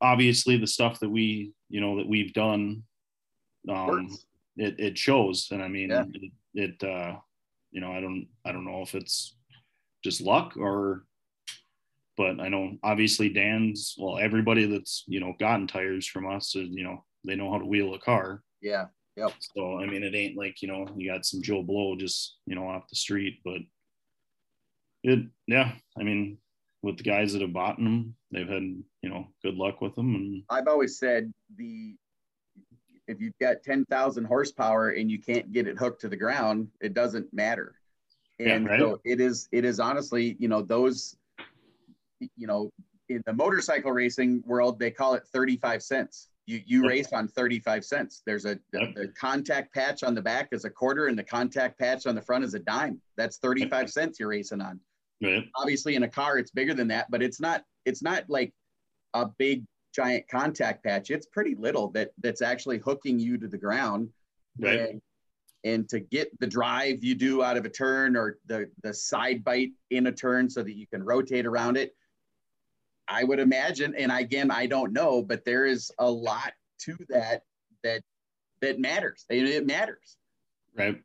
obviously 0.00 0.56
the 0.56 0.66
stuff 0.66 1.00
that 1.00 1.10
we 1.10 1.52
you 1.68 1.80
know 1.80 1.96
that 1.96 2.08
we've 2.08 2.32
done 2.32 2.82
um 3.68 4.08
it, 4.56 4.78
it 4.78 4.98
shows 4.98 5.48
and 5.50 5.62
i 5.62 5.68
mean 5.68 5.90
yeah. 5.90 6.04
it, 6.54 6.80
it 6.80 6.88
uh 6.88 7.16
you 7.70 7.80
know 7.80 7.92
i 7.92 8.00
don't 8.00 8.26
i 8.44 8.52
don't 8.52 8.64
know 8.64 8.82
if 8.82 8.94
it's 8.94 9.36
just 10.02 10.20
luck 10.20 10.56
or 10.56 11.04
but 12.16 12.40
I 12.40 12.48
know 12.48 12.76
obviously 12.82 13.28
Dan's 13.28 13.94
well 13.98 14.18
everybody 14.18 14.66
that's 14.66 15.04
you 15.06 15.20
know 15.20 15.34
gotten 15.38 15.66
tires 15.66 16.06
from 16.06 16.26
us 16.30 16.54
is 16.54 16.68
you 16.70 16.84
know 16.84 17.04
they 17.24 17.36
know 17.36 17.50
how 17.50 17.58
to 17.58 17.66
wheel 17.66 17.94
a 17.94 17.98
car. 17.98 18.42
Yeah. 18.60 18.86
Yep. 19.16 19.32
So 19.56 19.78
I 19.78 19.86
mean 19.86 20.02
it 20.02 20.14
ain't 20.14 20.36
like 20.36 20.62
you 20.62 20.68
know 20.68 20.86
you 20.96 21.10
got 21.10 21.24
some 21.24 21.42
Joe 21.42 21.62
Blow 21.62 21.96
just 21.96 22.36
you 22.46 22.54
know 22.54 22.68
off 22.68 22.88
the 22.88 22.96
street, 22.96 23.40
but 23.44 23.60
it 25.02 25.20
yeah 25.46 25.72
I 25.98 26.02
mean 26.02 26.38
with 26.82 26.96
the 26.96 27.04
guys 27.04 27.32
that 27.32 27.42
have 27.42 27.52
bought 27.52 27.76
them 27.76 28.14
they've 28.32 28.48
had 28.48 28.62
you 28.62 29.08
know 29.08 29.28
good 29.42 29.54
luck 29.54 29.80
with 29.80 29.94
them 29.94 30.14
and 30.14 30.42
I've 30.50 30.68
always 30.68 30.98
said 30.98 31.32
the 31.56 31.94
if 33.08 33.20
you've 33.20 33.38
got 33.40 33.62
10,000 33.62 34.24
horsepower 34.24 34.90
and 34.90 35.10
you 35.10 35.18
can't 35.18 35.52
get 35.52 35.66
it 35.66 35.78
hooked 35.78 36.00
to 36.02 36.08
the 36.08 36.16
ground, 36.16 36.68
it 36.80 36.94
doesn't 36.94 37.32
matter. 37.32 37.74
And 38.38 38.64
yeah, 38.64 38.70
right? 38.70 38.80
so 38.80 39.00
it 39.04 39.20
is, 39.20 39.48
it 39.52 39.64
is 39.64 39.80
honestly, 39.80 40.36
you 40.38 40.48
know, 40.48 40.62
those 40.62 41.16
you 42.36 42.46
know, 42.46 42.70
in 43.08 43.22
the 43.26 43.32
motorcycle 43.32 43.92
racing 43.92 44.42
world, 44.46 44.78
they 44.78 44.90
call 44.90 45.14
it 45.14 45.24
35 45.32 45.82
cents. 45.82 46.28
You 46.46 46.60
you 46.66 46.86
race 46.86 47.12
on 47.12 47.28
35 47.28 47.84
cents. 47.84 48.22
There's 48.26 48.46
a 48.46 48.58
the, 48.72 48.92
the, 48.96 49.08
contact 49.08 49.72
patch 49.72 50.02
on 50.02 50.14
the 50.14 50.22
back 50.22 50.48
is 50.50 50.64
a 50.64 50.70
quarter, 50.70 51.06
and 51.06 51.16
the 51.16 51.22
contact 51.22 51.78
patch 51.78 52.06
on 52.06 52.16
the 52.16 52.22
front 52.22 52.44
is 52.44 52.54
a 52.54 52.58
dime. 52.58 53.00
That's 53.16 53.38
35 53.38 53.90
cents 53.90 54.18
you're 54.18 54.28
racing 54.28 54.60
on. 54.60 54.80
Right. 55.22 55.44
Obviously, 55.56 55.94
in 55.94 56.02
a 56.02 56.08
car, 56.08 56.38
it's 56.38 56.50
bigger 56.50 56.74
than 56.74 56.88
that, 56.88 57.10
but 57.10 57.22
it's 57.22 57.40
not 57.40 57.62
it's 57.84 58.02
not 58.02 58.24
like 58.28 58.52
a 59.14 59.26
big 59.38 59.64
giant 59.94 60.28
contact 60.28 60.84
patch. 60.84 61.10
It's 61.10 61.26
pretty 61.26 61.54
little 61.54 61.88
that 61.90 62.10
that's 62.18 62.42
actually 62.42 62.78
hooking 62.78 63.18
you 63.18 63.38
to 63.38 63.48
the 63.48 63.58
ground. 63.58 64.10
Right. 64.58 64.80
And, 64.80 65.02
and 65.64 65.88
to 65.90 66.00
get 66.00 66.28
the 66.40 66.46
drive 66.46 67.04
you 67.04 67.14
do 67.14 67.42
out 67.42 67.56
of 67.56 67.64
a 67.64 67.68
turn 67.68 68.16
or 68.16 68.38
the 68.46 68.68
the 68.82 68.92
side 68.92 69.44
bite 69.44 69.70
in 69.90 70.08
a 70.08 70.12
turn 70.12 70.50
so 70.50 70.62
that 70.62 70.74
you 70.74 70.86
can 70.88 71.04
rotate 71.04 71.46
around 71.46 71.76
it 71.76 71.94
I 73.08 73.24
would 73.24 73.38
imagine, 73.38 73.94
and 73.96 74.12
again, 74.12 74.50
I 74.50 74.66
don't 74.66 74.92
know, 74.92 75.22
but 75.22 75.44
there 75.44 75.66
is 75.66 75.90
a 75.98 76.10
lot 76.10 76.52
to 76.82 76.96
that 77.08 77.42
that 77.84 78.02
that 78.60 78.78
matters. 78.78 79.24
It 79.28 79.66
matters. 79.66 80.16
Right. 80.76 81.00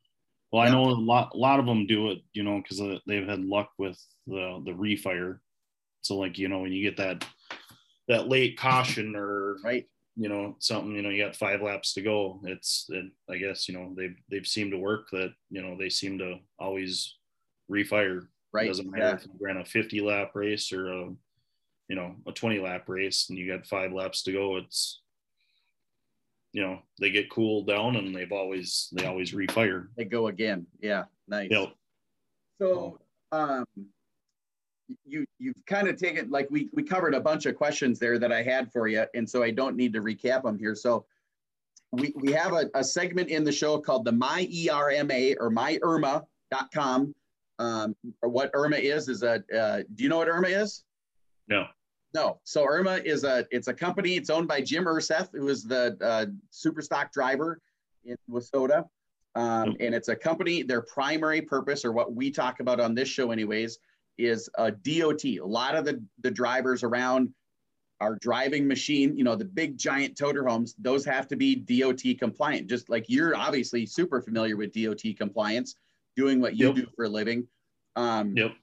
Well, 0.51 0.63
yeah. 0.63 0.69
I 0.69 0.73
know 0.73 0.89
a 0.89 0.91
lot. 0.91 1.31
A 1.33 1.37
lot 1.37 1.59
of 1.59 1.65
them 1.65 1.85
do 1.87 2.11
it, 2.11 2.19
you 2.33 2.43
know, 2.43 2.61
because 2.61 2.79
uh, 2.79 2.99
they've 3.07 3.27
had 3.27 3.43
luck 3.43 3.71
with 3.77 4.01
the 4.25 4.61
the 4.63 4.71
refire. 4.71 5.39
So, 6.01 6.15
like, 6.15 6.37
you 6.37 6.47
know, 6.47 6.59
when 6.59 6.71
you 6.71 6.83
get 6.83 6.97
that 6.97 7.25
that 8.07 8.27
late 8.27 8.57
caution 8.57 9.15
or 9.15 9.57
right, 9.63 9.85
you 10.15 10.29
know, 10.29 10.55
something, 10.59 10.95
you 10.95 11.01
know, 11.01 11.09
you 11.09 11.23
got 11.23 11.35
five 11.35 11.61
laps 11.61 11.93
to 11.93 12.01
go. 12.01 12.39
It's, 12.43 12.85
it, 12.89 13.05
I 13.29 13.37
guess, 13.37 13.67
you 13.67 13.75
know, 13.75 13.93
they've 13.95 14.15
they've 14.29 14.47
seemed 14.47 14.71
to 14.71 14.77
work. 14.77 15.09
That 15.11 15.33
you 15.49 15.61
know, 15.61 15.75
they 15.77 15.89
seem 15.89 16.17
to 16.19 16.37
always 16.59 17.15
refire. 17.69 18.27
Right. 18.53 18.65
It 18.65 18.69
doesn't 18.69 18.89
matter 18.89 19.03
yeah. 19.03 19.15
if 19.15 19.25
you 19.25 19.31
ran 19.39 19.57
a 19.57 19.65
50 19.65 20.01
lap 20.01 20.31
race 20.33 20.71
or 20.71 20.91
a 20.91 21.09
you 21.87 21.95
know 21.95 22.15
a 22.25 22.31
20 22.31 22.59
lap 22.59 22.83
race 22.87 23.27
and 23.29 23.37
you 23.37 23.47
got 23.47 23.65
five 23.65 23.91
laps 23.91 24.23
to 24.23 24.31
go 24.31 24.57
it's 24.57 25.01
you 26.53 26.61
know 26.61 26.79
they 26.99 27.09
get 27.09 27.29
cooled 27.29 27.67
down 27.67 27.95
and 27.95 28.15
they've 28.15 28.31
always 28.31 28.89
they 28.93 29.05
always 29.05 29.33
refire 29.33 29.87
they 29.95 30.05
go 30.05 30.27
again 30.27 30.65
yeah 30.81 31.03
nice 31.27 31.49
yep. 31.51 31.73
so 32.59 32.99
um 33.31 33.65
you 35.05 35.25
you've 35.39 35.55
kind 35.65 35.87
of 35.87 35.97
taken 35.97 36.29
like 36.29 36.47
we 36.49 36.69
we 36.73 36.83
covered 36.83 37.13
a 37.13 37.19
bunch 37.19 37.45
of 37.45 37.55
questions 37.55 37.99
there 37.99 38.17
that 38.17 38.31
i 38.31 38.41
had 38.41 38.71
for 38.71 38.87
you 38.87 39.05
and 39.13 39.29
so 39.29 39.43
i 39.43 39.51
don't 39.51 39.75
need 39.75 39.93
to 39.93 40.01
recap 40.01 40.43
them 40.43 40.57
here 40.57 40.75
so 40.75 41.05
we, 41.91 42.13
we 42.15 42.31
have 42.31 42.53
a, 42.53 42.69
a 42.75 42.83
segment 42.83 43.29
in 43.29 43.43
the 43.43 43.51
show 43.51 43.79
called 43.79 44.05
the 44.05 44.11
my 44.11 44.47
erma 44.69 45.33
or 45.39 45.51
myirma.com 45.51 47.13
um, 47.59 47.95
or 48.21 48.29
what 48.29 48.51
irma 48.53 48.77
is 48.77 49.09
is 49.09 49.23
a 49.23 49.43
uh, 49.57 49.81
do 49.95 50.03
you 50.03 50.09
know 50.09 50.17
what 50.17 50.29
irma 50.29 50.47
is 50.47 50.83
no 51.47 51.65
no. 52.13 52.39
So 52.45 52.65
Irma 52.65 52.99
is 53.03 53.23
a 53.23 53.45
it's 53.51 53.67
a 53.67 53.73
company. 53.73 54.15
It's 54.15 54.29
owned 54.29 54.47
by 54.47 54.61
Jim 54.61 54.85
Urseth, 54.85 55.29
who 55.33 55.49
is 55.49 55.63
the 55.63 55.97
uh, 56.01 56.25
super 56.49 56.81
stock 56.81 57.11
driver 57.11 57.59
in 58.05 58.17
WISSOTA. 58.29 58.85
Um, 59.35 59.75
and 59.79 59.93
it's 59.93 60.07
a 60.07 60.15
company. 60.15 60.63
Their 60.63 60.81
primary 60.81 61.41
purpose, 61.41 61.85
or 61.85 61.91
what 61.91 62.15
we 62.15 62.31
talk 62.31 62.59
about 62.59 62.79
on 62.79 62.95
this 62.95 63.07
show, 63.07 63.31
anyways, 63.31 63.77
is 64.17 64.49
a 64.57 64.71
DOT. 64.71 65.25
A 65.25 65.39
lot 65.39 65.75
of 65.75 65.85
the 65.85 66.03
the 66.21 66.31
drivers 66.31 66.83
around 66.83 67.33
are 67.99 68.15
driving 68.15 68.67
machine. 68.67 69.17
You 69.17 69.23
know, 69.23 69.35
the 69.35 69.45
big 69.45 69.77
giant 69.77 70.17
toter 70.17 70.45
homes. 70.45 70.75
Those 70.79 71.05
have 71.05 71.27
to 71.29 71.35
be 71.35 71.55
DOT 71.55 72.17
compliant. 72.19 72.67
Just 72.67 72.89
like 72.89 73.05
you're 73.07 73.35
obviously 73.35 73.85
super 73.85 74.21
familiar 74.21 74.55
with 74.55 74.73
DOT 74.73 75.03
compliance, 75.17 75.75
doing 76.15 76.39
what 76.39 76.55
you 76.55 76.67
yep. 76.67 76.75
do 76.75 76.87
for 76.95 77.05
a 77.05 77.09
living. 77.09 77.47
Um, 77.95 78.35
yep 78.35 78.53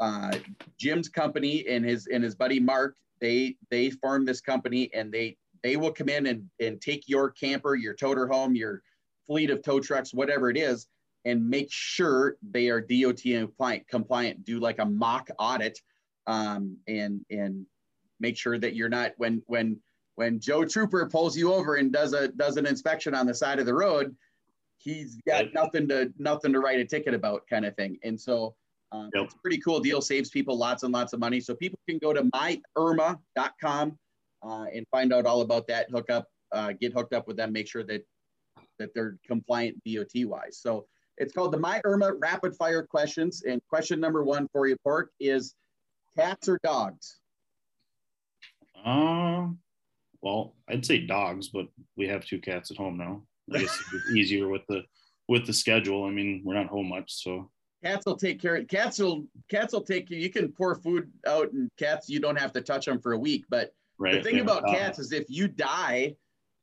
uh, 0.00 0.36
Jim's 0.78 1.08
company 1.08 1.66
and 1.68 1.84
his 1.84 2.06
and 2.08 2.22
his 2.22 2.34
buddy 2.34 2.60
Mark, 2.60 2.96
they 3.20 3.56
they 3.70 3.90
formed 3.90 4.26
this 4.26 4.40
company 4.40 4.90
and 4.94 5.12
they 5.12 5.36
they 5.62 5.76
will 5.76 5.92
come 5.92 6.08
in 6.08 6.26
and, 6.26 6.48
and 6.60 6.80
take 6.80 7.08
your 7.08 7.30
camper, 7.30 7.74
your 7.74 7.94
toter 7.94 8.26
home, 8.26 8.54
your 8.54 8.82
fleet 9.26 9.50
of 9.50 9.62
tow 9.62 9.80
trucks, 9.80 10.12
whatever 10.12 10.50
it 10.50 10.58
is, 10.58 10.88
and 11.24 11.48
make 11.48 11.68
sure 11.70 12.36
they 12.50 12.68
are 12.68 12.80
DOT 12.80 13.22
compliant, 13.24 13.88
compliant 13.88 14.44
do 14.44 14.60
like 14.60 14.78
a 14.78 14.84
mock 14.84 15.28
audit 15.38 15.78
um, 16.26 16.76
and 16.86 17.24
and 17.30 17.66
make 18.20 18.36
sure 18.36 18.58
that 18.58 18.74
you're 18.74 18.88
not 18.88 19.12
when 19.16 19.42
when 19.46 19.78
when 20.16 20.38
Joe 20.40 20.64
Trooper 20.64 21.06
pulls 21.06 21.36
you 21.36 21.52
over 21.52 21.76
and 21.76 21.92
does 21.92 22.12
a 22.12 22.28
does 22.28 22.56
an 22.56 22.66
inspection 22.66 23.14
on 23.14 23.26
the 23.26 23.34
side 23.34 23.58
of 23.58 23.66
the 23.66 23.74
road, 23.74 24.14
he's 24.78 25.16
got 25.26 25.52
nothing 25.54 25.88
to 25.88 26.12
nothing 26.18 26.52
to 26.52 26.60
write 26.60 26.80
a 26.80 26.84
ticket 26.84 27.14
about 27.14 27.46
kind 27.48 27.64
of 27.64 27.74
thing. 27.76 27.98
And 28.02 28.20
so 28.20 28.54
um, 28.94 29.10
yep. 29.12 29.24
It's 29.24 29.34
a 29.34 29.38
pretty 29.38 29.58
cool 29.58 29.80
deal, 29.80 30.00
saves 30.00 30.30
people 30.30 30.56
lots 30.56 30.84
and 30.84 30.92
lots 30.92 31.12
of 31.12 31.20
money. 31.20 31.40
So 31.40 31.54
people 31.54 31.78
can 31.88 31.98
go 31.98 32.12
to 32.12 32.22
myirma.com 32.22 33.98
uh, 34.42 34.64
and 34.72 34.86
find 34.90 35.12
out 35.12 35.26
all 35.26 35.40
about 35.40 35.66
that. 35.66 35.90
Hook 35.90 36.10
up, 36.10 36.28
uh, 36.52 36.72
get 36.80 36.92
hooked 36.92 37.12
up 37.12 37.26
with 37.26 37.36
them, 37.36 37.52
make 37.52 37.66
sure 37.66 37.82
that 37.84 38.06
that 38.78 38.90
they're 38.94 39.16
compliant 39.26 39.80
DOT 39.84 40.26
wise. 40.26 40.58
So 40.60 40.86
it's 41.18 41.32
called 41.32 41.52
the 41.52 41.58
My 41.58 41.80
Irma 41.84 42.14
Rapid 42.14 42.56
Fire 42.56 42.82
Questions. 42.82 43.42
And 43.42 43.60
question 43.68 44.00
number 44.00 44.24
one 44.24 44.48
for 44.52 44.66
you, 44.66 44.76
Pork, 44.82 45.10
is 45.20 45.54
cats 46.16 46.48
or 46.48 46.58
dogs? 46.62 47.18
Um, 48.84 49.58
well, 50.20 50.54
I'd 50.68 50.84
say 50.84 51.06
dogs, 51.06 51.48
but 51.48 51.66
we 51.96 52.08
have 52.08 52.24
two 52.24 52.38
cats 52.38 52.70
at 52.70 52.76
home 52.76 52.96
now. 52.96 53.22
I 53.52 53.58
guess 53.58 53.82
it's 53.92 54.16
easier 54.16 54.48
with 54.48 54.62
the 54.68 54.82
with 55.28 55.46
the 55.46 55.52
schedule. 55.52 56.04
I 56.04 56.10
mean, 56.10 56.42
we're 56.44 56.54
not 56.54 56.66
home 56.66 56.88
much, 56.88 57.12
so 57.12 57.50
cats 57.84 58.06
will 58.06 58.16
take 58.16 58.40
care 58.40 58.56
of 58.56 58.66
cats 58.68 58.98
will 58.98 59.26
cats 59.50 59.72
will 59.72 59.82
take 59.82 60.10
you 60.10 60.16
you 60.16 60.30
can 60.30 60.50
pour 60.50 60.74
food 60.74 61.10
out 61.26 61.52
and 61.52 61.70
cats 61.78 62.08
you 62.08 62.18
don't 62.18 62.38
have 62.38 62.52
to 62.52 62.60
touch 62.60 62.86
them 62.86 62.98
for 62.98 63.12
a 63.12 63.18
week 63.18 63.44
but 63.50 63.74
right. 63.98 64.14
the 64.14 64.22
thing 64.22 64.40
about 64.40 64.66
cats 64.66 64.98
is 64.98 65.12
if 65.12 65.26
you 65.28 65.46
die 65.46 66.14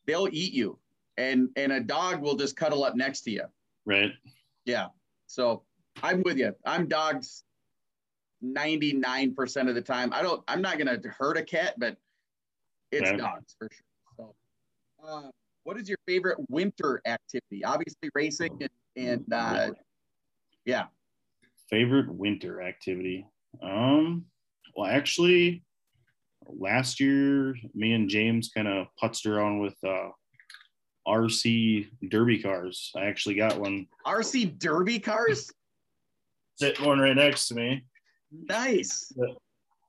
they'll 0.07 0.27
eat 0.31 0.51
you 0.51 0.79
and 1.17 1.49
and 1.55 1.71
a 1.71 1.79
dog 1.79 2.21
will 2.21 2.35
just 2.35 2.55
cuddle 2.55 2.83
up 2.83 2.95
next 2.95 3.21
to 3.21 3.29
you 3.29 3.43
right 3.85 4.13
yeah. 4.65 4.87
So 5.27 5.63
i'm 6.03 6.21
with 6.23 6.37
you. 6.37 6.53
I'm 6.65 6.87
dogs 6.87 7.43
99% 8.43 9.69
of 9.69 9.75
the 9.75 9.81
time. 9.81 10.11
I 10.13 10.21
don't 10.21 10.43
i'm 10.47 10.61
not 10.61 10.77
going 10.77 11.01
to 11.01 11.09
hurt 11.09 11.37
a 11.37 11.43
cat 11.43 11.75
but 11.77 11.97
it's 12.91 13.09
right. 13.09 13.19
dogs 13.19 13.55
for 13.57 13.69
sure. 13.71 13.85
So 14.17 14.35
uh, 15.07 15.29
what 15.63 15.77
is 15.77 15.87
your 15.87 15.97
favorite 16.07 16.37
winter 16.49 17.01
activity? 17.05 17.63
Obviously 17.63 18.09
racing 18.13 18.57
and, 18.61 18.69
and 18.95 19.33
uh, 19.33 19.71
yeah. 20.65 20.85
Favorite 21.69 22.13
winter 22.13 22.61
activity. 22.61 23.25
Um, 23.61 24.25
well, 24.75 24.89
actually, 24.89 25.63
last 26.47 26.99
year, 26.99 27.55
me 27.73 27.93
and 27.93 28.09
James 28.09 28.49
kind 28.53 28.67
of 28.67 28.87
putzed 29.01 29.25
around 29.25 29.59
with 29.59 29.75
uh, 29.85 30.09
RC 31.07 31.87
derby 32.09 32.41
cars. 32.41 32.91
I 32.95 33.05
actually 33.05 33.35
got 33.35 33.59
one. 33.59 33.87
RC 34.05 34.59
derby 34.59 34.99
cars? 34.99 35.51
Sitting 36.55 36.85
one 36.85 36.99
right 36.99 37.15
next 37.15 37.47
to 37.47 37.55
me. 37.55 37.85
Nice. 38.31 39.11
That, 39.15 39.35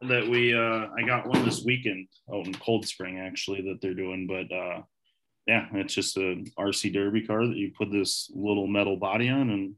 that 0.09 0.29
we, 0.29 0.55
uh, 0.55 0.89
I 0.97 1.03
got 1.07 1.27
one 1.27 1.45
this 1.45 1.63
weekend 1.65 2.09
out 2.33 2.47
in 2.47 2.55
Cold 2.55 2.87
Spring, 2.87 3.19
actually, 3.19 3.63
that 3.63 3.79
they're 3.81 3.95
doing. 3.95 4.27
But 4.27 4.55
uh, 4.55 4.83
yeah, 5.47 5.67
it's 5.75 5.95
just 5.95 6.17
a 6.17 6.45
RC 6.59 6.93
Derby 6.93 7.27
car 7.27 7.47
that 7.47 7.57
you 7.57 7.73
put 7.77 7.91
this 7.91 8.31
little 8.35 8.67
metal 8.67 8.97
body 8.97 9.29
on 9.29 9.51
and, 9.51 9.75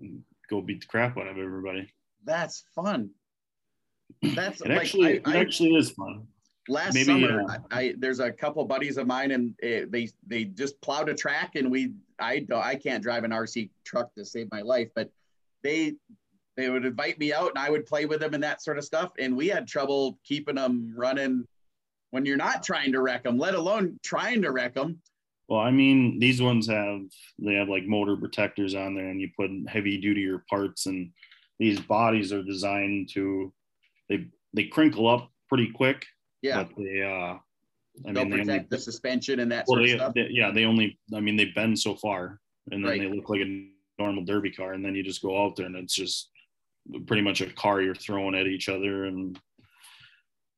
and 0.00 0.22
go 0.48 0.60
beat 0.60 0.80
the 0.80 0.86
crap 0.86 1.18
out 1.18 1.26
of 1.26 1.38
everybody. 1.38 1.92
That's 2.24 2.64
fun. 2.74 3.10
That's 4.22 4.60
it 4.60 4.68
like, 4.68 4.78
actually 4.78 5.06
I, 5.06 5.10
it 5.10 5.22
I- 5.26 5.36
actually 5.38 5.74
is 5.74 5.90
fun. 5.90 6.26
Last 6.68 6.94
maybe, 6.94 7.04
summer 7.04 7.42
uh, 7.42 7.58
I, 7.70 7.80
I 7.80 7.94
there's 7.98 8.20
a 8.20 8.30
couple 8.32 8.64
buddies 8.64 8.96
of 8.96 9.06
mine 9.06 9.30
and 9.30 9.54
uh, 9.62 9.86
they 9.88 10.10
they 10.26 10.44
just 10.44 10.80
plowed 10.80 11.08
a 11.08 11.14
track 11.14 11.54
and 11.54 11.70
we 11.70 11.92
I 12.18 12.40
don't 12.40 12.64
I 12.64 12.74
can't 12.74 13.02
drive 13.02 13.24
an 13.24 13.30
RC 13.30 13.70
truck 13.84 14.14
to 14.14 14.24
save 14.24 14.48
my 14.50 14.62
life 14.62 14.88
but 14.94 15.10
they 15.62 15.94
they 16.56 16.70
would 16.70 16.84
invite 16.84 17.18
me 17.18 17.32
out 17.32 17.50
and 17.50 17.58
I 17.58 17.70
would 17.70 17.86
play 17.86 18.06
with 18.06 18.20
them 18.20 18.34
and 18.34 18.42
that 18.42 18.62
sort 18.62 18.78
of 18.78 18.84
stuff 18.84 19.12
and 19.18 19.36
we 19.36 19.48
had 19.48 19.66
trouble 19.66 20.18
keeping 20.24 20.56
them 20.56 20.92
running 20.96 21.46
when 22.10 22.24
you're 22.24 22.36
not 22.36 22.62
trying 22.62 22.92
to 22.92 23.00
wreck 23.00 23.24
them 23.24 23.38
let 23.38 23.54
alone 23.54 23.98
trying 24.02 24.42
to 24.42 24.50
wreck 24.50 24.74
them 24.74 25.00
Well, 25.48 25.60
I 25.60 25.70
mean, 25.70 26.18
these 26.18 26.42
ones 26.42 26.66
have 26.68 27.02
they 27.38 27.54
have 27.54 27.68
like 27.68 27.84
motor 27.86 28.16
protectors 28.16 28.74
on 28.74 28.94
there, 28.94 29.08
and 29.08 29.20
you 29.20 29.30
put 29.36 29.50
heavy 29.68 29.98
duty 29.98 30.26
or 30.26 30.44
parts, 30.50 30.86
and 30.86 31.12
these 31.58 31.78
bodies 31.80 32.32
are 32.32 32.42
designed 32.42 33.10
to 33.14 33.52
they 34.08 34.26
they 34.54 34.64
crinkle 34.64 35.06
up 35.08 35.30
pretty 35.48 35.70
quick, 35.72 36.04
yeah 36.42 36.64
but 36.64 36.72
they 36.76 37.02
uh, 37.02 37.38
I 38.06 38.12
they'll 38.12 38.24
mean, 38.24 38.30
they 38.30 38.36
protect 38.38 38.48
only, 38.50 38.66
the 38.70 38.78
suspension 38.78 39.40
and 39.40 39.50
that 39.52 39.64
well, 39.66 39.78
sort 39.78 39.82
of 39.82 39.86
they, 39.88 39.96
stuff 39.96 40.14
they- 40.14 40.28
yeah, 40.30 40.50
they 40.50 40.64
only 40.64 40.98
I 41.14 41.20
mean 41.20 41.36
they 41.36 41.46
bend 41.46 41.78
so 41.78 41.94
far, 41.94 42.40
and 42.70 42.84
then 42.84 42.90
Right. 42.90 43.00
they 43.00 43.08
look 43.14 43.28
like 43.30 43.40
a 43.40 43.68
normal 43.98 44.24
derby 44.24 44.50
car, 44.50 44.74
and 44.74 44.84
then 44.84 44.94
you 44.94 45.02
just 45.02 45.22
go 45.22 45.42
out 45.42 45.56
there, 45.56 45.66
and 45.66 45.76
it's 45.76 45.94
just 45.94 46.30
pretty 47.06 47.22
much 47.22 47.40
a 47.40 47.50
car 47.52 47.80
you're 47.80 47.94
throwing 47.94 48.34
at 48.34 48.46
each 48.46 48.68
other, 48.68 49.04
and 49.06 49.38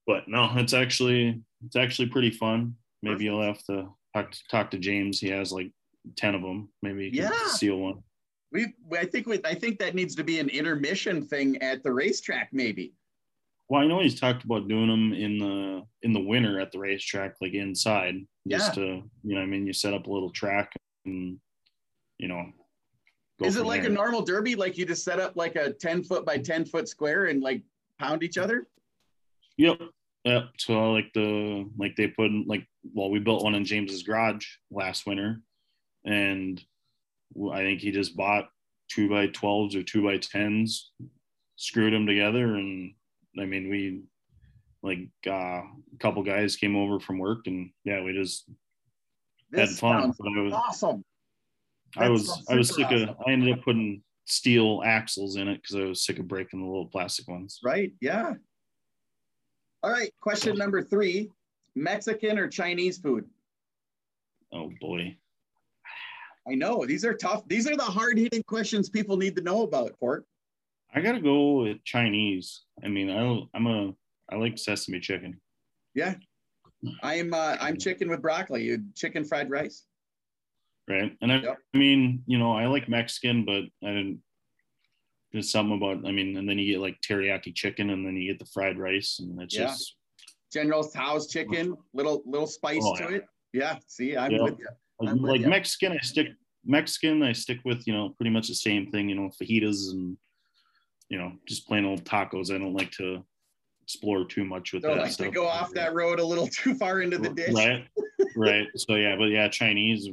but 0.06 0.26
no, 0.28 0.50
it's 0.56 0.73
actually 0.75 1.40
it's 1.64 1.76
actually 1.76 2.08
pretty 2.08 2.30
fun. 2.30 2.75
Maybe 3.02 3.25
you'll 3.25 3.42
have 3.42 3.62
to 3.64 3.88
talk 4.14 4.32
to, 4.32 4.38
talk 4.50 4.70
to 4.73 4.78
James. 4.78 5.20
He 5.20 5.28
has 5.28 5.52
like 5.52 5.70
ten 6.16 6.35
of 6.35 6.42
them. 6.42 6.68
Maybe 6.82 7.04
you 7.04 7.11
can 7.12 7.30
Yeah. 7.30 7.47
steal 7.49 7.78
one. 7.78 8.02
we 8.50 8.66
I 8.99 9.04
think 9.04 9.26
we, 9.26 9.38
I 9.44 9.54
think 9.54 9.78
that 9.78 9.94
needs 9.94 10.14
to 10.16 10.25
be 10.25 10.40
an 10.40 10.49
intermission 10.49 11.23
thing 11.25 11.61
at 11.62 11.82
the 11.85 11.92
racetrack 11.92 12.49
maybe 12.52 12.94
Well, 13.69 13.83
I 13.83 13.87
know 13.87 14.01
he's 14.01 14.19
talked 14.19 14.45
about 14.45 14.69
doing 14.69 14.89
them 14.89 15.13
in 15.13 15.39
the 15.39 15.83
in 16.03 16.13
the 16.13 16.21
winter 16.21 16.59
at 16.59 16.73
the 16.73 16.79
racetrack, 16.79 17.35
like 17.41 17.53
inside, 17.53 18.17
just 18.49 18.75
to 18.75 19.03
you 19.23 19.35
know. 19.35 19.43
I 19.43 19.47
mean, 19.47 19.67
you 19.67 19.73
set 19.73 19.93
up 19.93 20.07
a 20.07 20.11
little 20.11 20.31
track 20.31 20.73
and 21.05 21.39
you 22.19 22.29
know. 22.29 22.47
go 23.39 23.47
Is 23.47 23.57
it 23.57 23.67
like 23.67 23.83
there. 23.83 23.91
a 23.91 23.95
normal 23.95 24.23
derby? 24.23 24.55
Like 24.55 24.79
you 24.79 24.87
just 24.87 25.05
set 25.05 25.21
up 25.21 25.37
like 25.37 25.57
a 25.57 25.73
10 25.73 26.02
foot 26.04 26.25
by 26.25 26.39
10 26.39 26.65
foot 26.65 26.89
square 26.89 27.26
and 27.26 27.43
like 27.43 27.63
pound 27.99 28.23
each 28.23 28.39
other? 28.39 28.67
Yep. 29.59 29.81
Yep. 30.25 30.45
So 30.59 30.93
like 30.93 31.13
the 31.13 31.69
like 31.76 31.95
they 31.97 32.09
put 32.09 32.26
in, 32.26 32.45
like 32.47 32.67
well 32.95 33.11
we 33.11 33.19
built 33.19 33.45
one 33.45 33.54
in 33.54 33.65
James's 33.67 34.02
garage 34.02 34.47
last 34.71 35.07
winter, 35.07 35.43
and 36.07 36.63
I 37.52 37.59
think 37.59 37.81
he 37.81 37.91
just 37.91 38.17
bought 38.17 38.49
two 38.89 39.11
by 39.11 39.26
twelves 39.26 39.76
or 39.76 39.83
two 39.83 40.02
by 40.02 40.17
tens, 40.17 40.91
screwed 41.57 41.93
them 41.93 42.07
together, 42.07 42.54
and 42.57 42.95
I 43.41 43.45
mean 43.45 43.69
we 43.69 44.02
like 44.82 45.08
uh, 45.26 45.30
a 45.62 45.99
couple 45.99 46.23
guys 46.23 46.56
came 46.56 46.76
over 46.76 47.00
from 47.00 47.19
work 47.19 47.47
and 47.47 47.71
yeah 47.84 48.02
we 48.02 48.12
just 48.12 48.49
had 49.54 49.71
fun. 49.71 50.12
I 50.36 50.41
was 50.41 50.52
awesome. 50.52 51.04
I 51.97 52.08
was 52.08 52.45
I 52.49 52.54
was 52.54 52.75
sick 52.75 52.86
awesome. 52.86 53.08
of 53.10 53.17
I 53.26 53.32
ended 53.32 53.52
up 53.56 53.64
putting 53.64 54.02
steel 54.26 54.82
axles 54.84 55.36
in 55.36 55.49
it 55.49 55.62
because 55.62 55.76
I 55.76 55.84
was 55.84 56.04
sick 56.04 56.19
of 56.19 56.28
breaking 56.28 56.60
the 56.60 56.67
little 56.67 56.86
plastic 56.86 57.26
ones. 57.28 57.60
Right? 57.62 57.93
Yeah. 58.00 58.34
All 59.82 59.91
right. 59.91 60.12
Question 60.21 60.56
number 60.56 60.82
three 60.82 61.30
Mexican 61.75 62.38
or 62.38 62.49
Chinese 62.49 62.99
food? 62.99 63.25
Oh 64.52 64.71
boy. 64.80 65.17
I 66.50 66.54
know 66.54 66.86
these 66.86 67.04
are 67.04 67.14
tough. 67.14 67.47
These 67.47 67.69
are 67.69 67.76
the 67.76 67.82
hard 67.82 68.19
hitting 68.19 68.43
questions 68.45 68.88
people 68.88 69.17
need 69.17 69.36
to 69.36 69.43
know 69.43 69.62
about, 69.62 69.99
Court. 69.99 70.25
I 70.95 71.01
gotta 71.01 71.21
go 71.21 71.63
with 71.63 71.85
Chinese. 71.85 72.63
I 72.83 72.89
mean, 72.89 73.11
I 73.11 73.43
I'm 73.57 73.67
a 73.67 73.93
I 74.31 74.37
like 74.37 74.59
sesame 74.59 75.01
chicken. 75.01 75.41
Yeah, 75.95 76.15
I'm 77.03 77.35
uh, 77.35 77.57
I'm 77.61 77.77
chicken 77.77 78.09
with 78.09 78.23
broccoli, 78.23 78.65
you 78.65 78.85
chicken 78.95 79.25
fried 79.25 79.51
rice. 79.51 79.85
right? 80.89 81.17
And 81.21 81.33
I, 81.33 81.41
Yep. 81.41 81.59
I 81.75 81.79
mean, 81.79 82.23
you 82.27 82.39
know, 82.39 82.53
I 82.53 82.67
like 82.67 82.89
Mexican, 82.89 83.45
but 83.45 83.65
I 83.85 83.89
didn't. 83.93 84.23
There's 85.33 85.51
something 85.51 85.77
about, 85.77 86.07
I 86.07 86.13
mean, 86.13 86.39
and 86.39 86.49
then 86.49 86.59
you 86.59 86.73
get 86.73 86.81
like 86.81 86.99
teriyaki 87.03 87.55
chicken, 87.55 87.91
and 87.91 88.07
then 88.07 88.17
you 88.17 88.33
get 88.33 88.39
the 88.39 88.51
fried 88.51 88.79
rice, 88.79 89.19
and 89.21 89.41
it's 89.43 89.55
Yeah. 89.55 89.67
just 89.67 89.97
General 90.53 90.83
Tso's 90.83 91.29
chicken, 91.31 91.77
little 91.93 92.23
little 92.25 92.47
spice 92.47 92.83
Oh, 92.83 92.97
to 92.97 93.03
yeah. 93.05 93.17
it. 93.17 93.25
Yeah. 93.53 93.79
See, 93.87 94.17
I'm 94.17 94.33
Yeah. 94.33 94.43
with 94.45 94.59
you. 94.59 94.69
I'm 95.07 95.21
with 95.21 95.31
like 95.31 95.41
ya. 95.43 95.49
Mexican. 95.49 95.93
I 95.93 95.99
stick 95.99 96.29
Mexican. 96.65 97.23
I 97.23 97.33
stick 97.33 97.61
with 97.65 97.87
you 97.87 97.93
know 97.93 98.11
pretty 98.11 98.31
much 98.31 98.49
the 98.49 98.55
same 98.55 98.91
thing. 98.91 99.09
You 99.11 99.17
know, 99.17 99.31
fajitas 99.41 99.91
and 99.93 100.17
you 101.08 101.18
know 101.18 101.32
just 101.47 101.66
plain 101.66 101.84
old 101.84 102.04
tacos. 102.04 102.54
I 102.54 102.58
don't 102.58 102.75
like 102.75 102.90
to 102.92 103.25
explore 103.82 104.25
too 104.25 104.44
much 104.44 104.75
with 104.75 104.82
Don't 104.82 104.97
that 104.97 105.02
like 105.04 105.12
stuff. 105.12 105.28
to 105.28 105.32
go 105.32 105.47
off 105.47 105.73
that 105.73 105.94
road 105.94 106.21
a 106.21 106.25
little 106.25 106.47
too 106.52 106.75
far 106.75 107.00
into 107.00 107.18
the 107.18 107.30
dish. 107.30 107.54
Right. 107.54 107.86
right. 108.36 108.66
So 108.76 108.97
yeah, 108.97 109.16
but 109.16 109.26
yeah, 109.26 109.49
Chinese. 109.49 110.08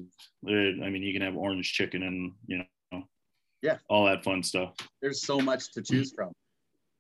I 0.48 0.50
mean, 0.50 1.02
you 1.04 1.12
can 1.12 1.22
have 1.22 1.36
orange 1.36 1.74
chicken 1.74 2.04
and 2.04 2.32
you 2.48 2.64
know, 2.92 3.04
Yeah. 3.62 3.78
all 3.90 4.06
that 4.06 4.24
fun 4.24 4.44
stuff. 4.44 4.76
There's 5.02 5.24
so 5.26 5.40
much 5.40 5.72
to 5.74 5.82
choose 5.82 6.14
from. 6.14 6.32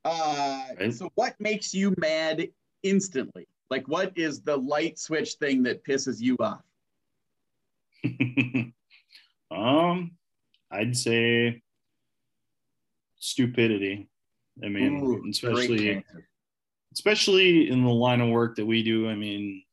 Uh, 0.04 0.66
Right. 0.80 0.94
So, 0.94 1.10
what 1.16 1.40
makes 1.40 1.74
you 1.74 1.94
mad 1.98 2.48
instantly? 2.84 3.48
Like, 3.70 3.88
what 3.88 4.12
is 4.18 4.42
the 4.42 4.58
light 4.58 5.00
switch 5.00 5.34
thing 5.34 5.64
that 5.64 5.84
pisses 5.84 6.20
you 6.22 6.38
off? 6.40 6.62
um, 9.52 10.12
I'd 10.72 10.96
say 10.96 11.62
stupidity. 13.30 14.08
I 14.64 14.70
mean, 14.70 15.04
Ooh, 15.04 15.24
especially 15.30 16.04
especially 16.94 17.70
in 17.70 17.84
the 17.84 17.90
line 17.90 18.22
of 18.22 18.30
work 18.30 18.56
that 18.56 18.66
we 18.66 18.84
do. 18.84 19.10
I 19.10 19.16
mean, 19.16 19.64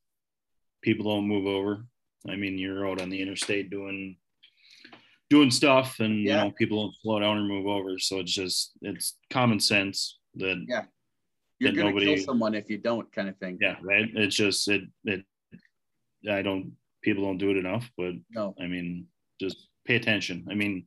people 0.83 1.05
don't 1.05 1.29
move 1.29 1.47
over. 1.47 1.87
I 2.29 2.35
mean, 2.37 2.59
you're 2.59 2.89
out 2.89 3.01
on 3.01 3.11
the 3.11 3.21
interstate 3.21 3.71
doing 3.71 4.17
doing 5.31 5.51
stuff, 5.51 6.01
and 6.01 6.23
Yeah. 6.23 6.45
you 6.45 6.49
know, 6.49 6.55
people 6.59 6.83
don't 6.83 6.97
slow 6.97 7.21
down 7.21 7.39
or 7.39 7.43
move 7.45 7.67
over. 7.67 7.99
So 7.99 8.19
it's 8.19 8.33
just 8.35 8.73
it's 8.83 9.19
common 9.31 9.61
sense 9.61 10.19
that 10.35 10.65
Yeah. 10.69 10.85
You're 11.59 11.71
that 11.71 11.77
gonna 11.77 11.91
nobody- 11.91 12.07
kill 12.17 12.25
someone 12.25 12.55
if 12.55 12.69
you 12.69 12.79
don't, 12.79 13.11
kind 13.13 13.29
of 13.29 13.39
thing. 13.39 13.59
yeah, 13.61 13.77
right. 13.83 14.11
It's 14.15 14.35
just 14.37 14.67
it 14.69 14.83
it. 15.05 15.25
I 16.29 16.43
don't. 16.43 16.77
People 17.03 17.25
don't 17.25 17.39
do 17.39 17.51
it 17.51 17.57
enough, 17.57 17.91
but 17.97 18.15
No. 18.31 18.55
I 18.61 18.67
mean, 18.67 19.09
just 19.41 19.69
pay 19.85 19.97
attention. 19.97 20.47
I 20.51 20.55
mean, 20.55 20.87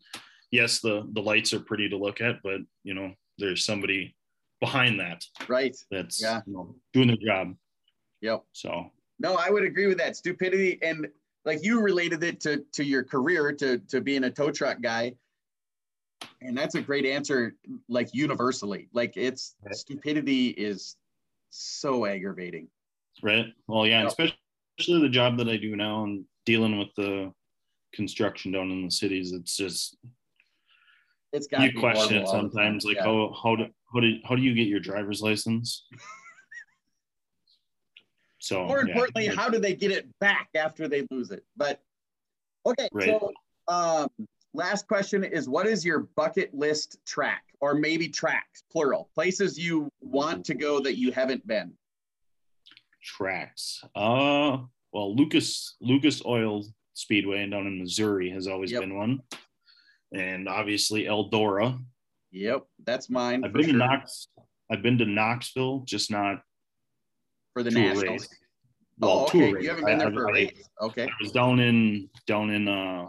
yes, 0.55 0.79
the 0.79 1.07
the 1.13 1.21
lights 1.21 1.53
are 1.53 1.59
pretty 1.59 1.89
to 1.89 1.97
look 1.97 2.21
at, 2.21 2.41
but 2.41 2.61
you 2.83 2.93
know, 2.93 3.13
there's 3.37 3.63
somebody 3.65 4.15
behind 4.61 4.99
that 4.99 5.23
Right. 5.49 5.75
that's 5.91 6.21
Yeah. 6.21 6.41
you 6.47 6.53
know, 6.53 6.75
doing 6.93 7.07
their 7.09 7.17
job. 7.17 7.55
Yep. 8.21 8.43
So 8.53 8.91
No, 9.19 9.35
I 9.35 9.49
would 9.49 9.63
agree 9.63 9.87
with 9.87 9.97
that. 9.99 10.15
Stupidity 10.15 10.79
and 10.81 11.07
like 11.43 11.63
you 11.63 11.81
related 11.81 12.23
it 12.23 12.39
to 12.41 12.63
to 12.71 12.83
your 12.83 13.03
career 13.03 13.51
to 13.53 13.77
to 13.91 14.01
being 14.01 14.23
a 14.23 14.31
tow 14.31 14.51
truck 14.51 14.81
guy. 14.81 15.15
And 16.41 16.57
that's 16.57 16.75
a 16.75 16.81
great 16.81 17.05
answer, 17.05 17.55
like 17.89 18.09
universally. 18.13 18.87
Like 18.93 19.13
it's 19.17 19.55
stupidity 19.71 20.49
is 20.49 20.95
so 21.49 22.05
aggravating. 22.05 22.67
right. 23.21 23.47
Well, 23.67 23.85
yeah, 23.87 23.99
Yep. 24.01 24.07
especially 24.07 24.37
especially 24.77 25.01
the 25.01 25.09
job 25.09 25.37
that 25.37 25.47
I 25.47 25.55
do 25.57 25.75
now 25.75 26.03
and 26.03 26.25
dealing 26.45 26.77
with 26.77 26.93
the 26.95 27.33
construction 27.93 28.51
down 28.51 28.71
in 28.71 28.83
the 28.85 28.91
cities. 28.91 29.31
It's 29.31 29.55
just 29.55 29.95
It's 31.35 31.47
got 31.47 31.61
you 31.73 31.79
question 31.79 32.17
it 32.17 32.27
sometimes, 32.29 32.85
like 32.85 32.95
yeah. 32.95 33.03
how 33.03 33.35
how 33.43 33.55
do 33.57 33.65
how 33.93 33.99
do 33.99 34.17
how 34.27 34.35
do 34.35 34.41
you 34.41 34.53
get 34.55 34.67
your 34.67 34.79
driver's 34.79 35.21
license? 35.21 35.85
So 38.39 38.63
more 38.67 38.85
yeah, 38.85 38.93
importantly, 38.93 39.25
it- 39.27 39.35
how 39.35 39.49
do 39.49 39.57
they 39.59 39.73
get 39.75 39.89
it 39.89 40.07
back 40.19 40.49
after 40.55 40.87
they 40.87 41.07
lose 41.09 41.31
it? 41.31 41.43
But 41.57 41.81
okay, 42.63 42.87
Right. 42.91 43.07
so 43.19 43.31
um, 43.67 44.07
last 44.53 44.87
question 44.87 45.23
is 45.23 45.49
what 45.49 45.65
is 45.65 45.83
your 45.83 46.01
bucket 46.15 46.53
list 46.53 46.99
track 47.07 47.43
or 47.59 47.73
maybe 47.73 48.07
tracks, 48.07 48.61
plural, 48.71 49.09
places 49.15 49.57
you 49.57 49.89
want 49.99 50.45
to 50.45 50.53
go 50.53 50.79
that 50.81 50.95
you 50.97 51.11
haven't 51.11 51.45
been? 51.47 51.73
tracks. 53.03 53.83
Uh 53.95 54.57
well, 54.91 55.15
Lucas 55.15 55.75
Lucas 55.81 56.23
Oil 56.25 56.63
Speedway 56.93 57.47
down 57.49 57.65
in 57.65 57.79
Missouri 57.79 58.29
has 58.29 58.47
always 58.47 58.71
Yep. 58.71 58.81
been 58.81 58.95
one, 58.95 59.21
and 60.13 60.47
obviously 60.47 61.03
Eldora. 61.05 61.79
Yep, 62.31 62.63
that's 62.85 63.09
mine 63.09 63.43
I've 63.45 63.53
been 63.53 63.63
sure, 63.63 63.71
to 63.73 63.77
Knox. 63.77 64.27
I've 64.71 64.81
been 64.81 64.97
to 64.97 65.05
Knoxville, 65.05 65.79
just 65.85 66.11
not 66.11 66.41
for 67.53 67.63
the 67.63 67.69
to 67.71 67.79
Nationals. 67.79 68.03
race. 68.23 68.29
Well, 68.99 69.25
oh, 69.27 69.31
to 69.31 69.39
a 69.43 69.49
okay. 69.51 69.61
You 69.63 69.69
haven't 69.69 69.85
been 69.85 69.97
there 69.99 70.07
I- 70.09 70.13
for 70.13 70.25
a 70.25 70.29
I- 70.29 70.33
race. 70.33 70.69
Okay. 70.81 71.03
I 71.05 71.11
was 71.21 71.31
down 71.31 71.59
in 71.59 72.09
down 72.27 72.49
in 72.49 72.67
uh, 72.67 73.07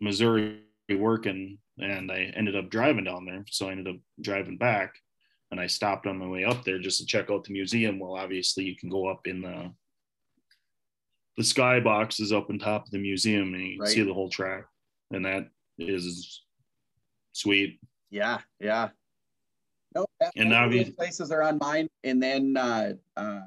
Missouri 0.00 0.60
working, 0.90 1.58
and 1.78 2.10
I 2.10 2.32
ended 2.36 2.56
up 2.56 2.70
driving 2.70 3.04
down 3.04 3.24
there. 3.26 3.44
So 3.50 3.68
I 3.68 3.72
ended 3.72 3.88
up 3.94 4.00
driving 4.20 4.56
back, 4.56 4.94
and 5.50 5.60
I 5.60 5.66
stopped 5.66 6.06
on 6.06 6.18
my 6.18 6.26
way 6.26 6.44
up 6.44 6.64
there 6.64 6.78
just 6.78 6.98
to 7.00 7.06
check 7.06 7.30
out 7.30 7.44
the 7.44 7.52
museum. 7.52 7.98
Well, 7.98 8.16
obviously 8.16 8.64
you 8.64 8.76
can 8.76 8.88
go 8.88 9.06
up 9.08 9.26
in 9.26 9.42
the 9.42 9.72
the 11.36 11.42
skybox 11.44 12.20
is 12.20 12.32
up 12.32 12.50
on 12.50 12.58
top 12.58 12.84
of 12.84 12.90
the 12.90 12.98
museum 12.98 13.54
and 13.54 13.62
you 13.62 13.78
Right. 13.80 13.88
see 13.88 14.02
the 14.02 14.12
whole 14.12 14.28
track. 14.28 14.64
And 15.10 15.24
that 15.24 15.48
is 15.88 16.42
sweet. 17.32 17.80
Yeah, 18.10 18.38
yeah. 18.58 18.90
No, 19.94 20.06
that, 20.20 20.32
And 20.36 20.52
of 20.52 20.96
places 20.96 21.32
are 21.32 21.42
on 21.42 21.58
mine. 21.58 21.88
And 22.04 22.22
then, 22.22 22.56
uh, 22.56 22.92
uh, 23.16 23.40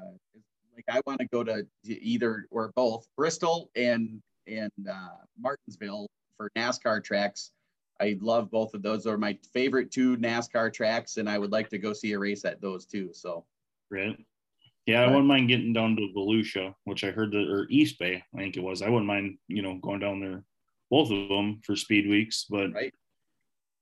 like, 0.74 0.84
I 0.90 1.00
want 1.06 1.20
to 1.20 1.26
go 1.26 1.42
to 1.44 1.66
either 1.86 2.46
or 2.50 2.72
both 2.74 3.06
Bristol 3.16 3.70
and 3.76 4.20
and 4.46 4.72
uh, 4.90 5.08
Martinsville 5.40 6.06
for 6.36 6.50
NASCAR 6.56 7.02
tracks. 7.02 7.52
I 8.00 8.18
love 8.20 8.50
both 8.50 8.74
of 8.74 8.82
those. 8.82 9.06
Are 9.06 9.16
my 9.16 9.38
favorite 9.52 9.90
two 9.90 10.16
NASCAR 10.18 10.72
tracks, 10.72 11.16
and 11.16 11.30
I 11.30 11.38
would 11.38 11.52
like 11.52 11.70
to 11.70 11.78
go 11.78 11.92
see 11.92 12.12
a 12.12 12.18
race 12.18 12.44
at 12.44 12.60
those 12.60 12.84
too. 12.84 13.10
So, 13.12 13.46
Right. 13.90 14.18
Yeah, 14.86 15.02
I 15.02 15.06
wouldn't 15.06 15.26
mind 15.26 15.48
getting 15.48 15.72
down 15.72 15.96
to 15.96 16.12
Volusia, 16.14 16.74
which 16.84 17.04
I 17.04 17.10
heard 17.10 17.30
that, 17.32 17.48
or 17.48 17.66
East 17.70 17.98
Bay, 17.98 18.22
I 18.34 18.38
think 18.38 18.56
it 18.56 18.62
was. 18.62 18.82
I 18.82 18.90
wouldn't 18.90 19.06
mind, 19.06 19.38
you 19.48 19.62
know, 19.62 19.78
going 19.78 20.00
down 20.00 20.20
there, 20.20 20.44
both 20.94 21.10
of 21.10 21.28
them 21.28 21.60
for 21.64 21.74
speed 21.74 22.08
weeks. 22.08 22.46
But 22.48 22.72
Right. 22.72 22.94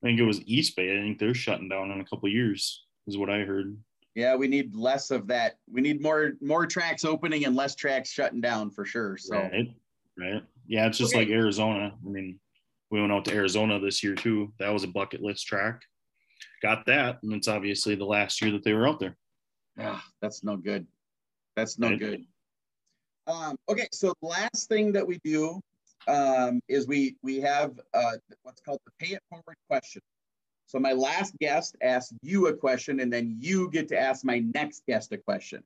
I 0.03 0.07
think 0.07 0.19
it 0.19 0.23
was 0.25 0.41
East 0.47 0.75
Bay. 0.77 0.97
I 0.97 1.01
think 1.03 1.19
they're 1.19 1.35
shutting 1.35 1.69
down 1.69 1.91
in 1.91 2.01
a 2.01 2.05
couple 2.07 2.27
years, 2.31 2.87
is 3.07 3.19
what 3.19 3.29
I 3.29 3.41
heard. 3.41 3.77
yeah, 4.15 4.35
we 4.37 4.47
need 4.49 4.75
less 4.75 5.11
of 5.11 5.27
that. 5.29 5.59
We 5.71 5.81
need 5.83 6.01
more 6.03 6.33
more 6.43 6.67
tracks 6.67 7.03
opening 7.05 7.45
and 7.47 7.55
less 7.57 7.75
tracks 7.75 8.11
shutting 8.11 8.41
down 8.43 8.71
for 8.71 8.85
sure. 8.87 9.17
So, 9.19 9.37
Right. 9.39 9.75
Right. 10.19 10.43
Yeah, 10.67 10.87
it's 10.87 10.99
just 10.99 11.15
Okay. 11.15 11.25
like 11.25 11.29
Arizona. 11.33 11.97
I 12.05 12.09
mean, 12.09 12.39
we 12.91 13.01
went 13.01 13.13
out 13.13 13.25
to 13.27 13.33
Arizona 13.35 13.79
this 13.81 14.03
year 14.03 14.15
too. 14.15 14.53
That 14.59 14.71
was 14.71 14.85
a 14.85 14.89
bucket 14.89 15.23
list 15.23 15.47
track. 15.47 15.83
Got 16.63 16.85
that, 16.87 17.23
and 17.23 17.33
it's 17.35 17.49
obviously 17.49 17.95
the 17.95 18.05
last 18.05 18.41
year 18.43 18.51
that 18.53 18.65
they 18.65 18.73
were 18.75 18.87
out 18.89 19.01
there. 19.01 19.17
Yeah, 19.79 20.01
that's 20.21 20.43
no 20.45 20.57
good. 20.59 20.87
That's 21.57 21.79
no 21.79 21.89
Right. 21.89 21.99
good. 21.99 22.27
Um, 23.27 23.57
okay, 23.69 23.89
so 23.93 24.13
the 24.21 24.29
last 24.29 24.69
thing 24.69 24.93
that 24.93 25.07
we 25.07 25.19
do 25.25 25.61
um, 26.07 26.61
is 26.69 26.87
we 26.87 27.17
we 27.23 27.41
have 27.41 27.79
uh, 27.95 28.13
what's 28.43 28.61
called 28.61 28.81
the 28.87 28.93
pay 29.05 29.15
it 29.15 29.23
forward 29.29 29.57
question. 29.69 30.03
So 30.67 30.79
my 30.79 30.93
last 30.93 31.37
guest 31.39 31.77
asked 31.83 32.15
you 32.23 32.47
a 32.47 32.55
question, 32.55 33.01
and 33.01 33.13
then 33.13 33.37
you 33.39 33.71
get 33.71 33.89
to 33.89 33.99
ask 33.99 34.25
my 34.25 34.39
next 34.55 34.85
guest 34.87 35.13
a 35.13 35.19
question. 35.19 35.63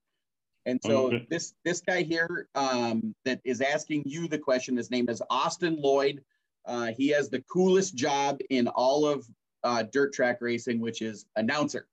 And 0.66 0.81
so 0.83 1.07
Okay. 1.07 1.27
this 1.31 1.55
this 1.64 1.81
guy 1.81 2.03
here 2.03 2.49
um, 2.55 3.14
that 3.25 3.40
is 3.44 3.61
asking 3.61 4.03
you 4.05 4.29
the 4.29 4.38
question, 4.38 4.77
his 4.77 4.90
name 4.90 5.09
is 5.09 5.22
Austin 5.31 5.81
Lloyd. 5.81 6.22
Uh, 6.64 6.90
he 6.96 7.09
has 7.09 7.31
the 7.31 7.42
coolest 7.42 7.94
job 7.94 8.40
in 8.51 8.66
all 8.68 9.07
of 9.07 9.27
uh, 9.62 9.85
dirt 9.92 10.12
track 10.12 10.38
racing, 10.40 10.81
which 10.81 11.03
is 11.03 11.27
announcer. 11.37 11.87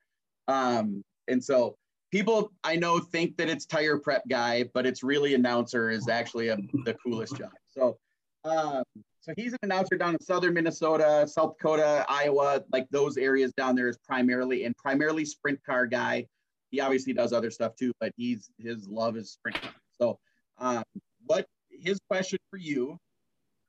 Um, 0.48 1.04
and 1.28 1.44
so 1.44 1.78
people 2.12 2.52
I 2.64 2.76
know 2.76 3.00
think 3.00 3.38
that 3.38 3.50
it's 3.50 3.66
tire 3.66 3.98
prep 3.98 4.24
guy, 4.30 4.66
but 4.74 4.86
it's 4.86 5.04
really 5.04 5.34
announcer 5.34 5.90
is 5.90 6.08
actually 6.08 6.50
a, 6.50 6.58
the 6.86 6.96
coolest 7.04 7.38
job. 7.38 7.52
So, 7.72 7.98
um, 8.46 8.84
so 9.22 9.34
he's 9.38 9.54
an 9.54 9.60
announcer 9.64 9.98
down 9.98 10.16
in 10.16 10.22
southern 10.22 10.54
Minnesota, 10.54 11.26
South 11.28 11.58
Dakota, 11.58 12.06
Iowa, 12.10 12.62
like 12.74 12.88
those 12.90 13.18
areas 13.18 13.54
down 13.54 13.76
there 13.76 13.88
is 13.88 13.98
primarily 13.98 14.66
and 14.66 14.76
primarily 14.76 15.24
sprint 15.24 15.64
car 15.64 15.86
guy. 15.86 16.28
He 16.72 16.82
obviously 16.82 17.14
does 17.14 17.32
other 17.32 17.50
stuff 17.50 17.76
too, 17.76 17.94
but 18.02 18.12
he's 18.18 18.50
his 18.58 18.88
love 18.90 19.16
is 19.16 19.32
sprint 19.32 19.62
car. 19.62 19.72
So, 19.98 20.20
um, 20.58 20.84
what 21.26 21.48
his 21.70 22.00
question 22.10 22.40
for 22.50 22.58
you 22.58 22.98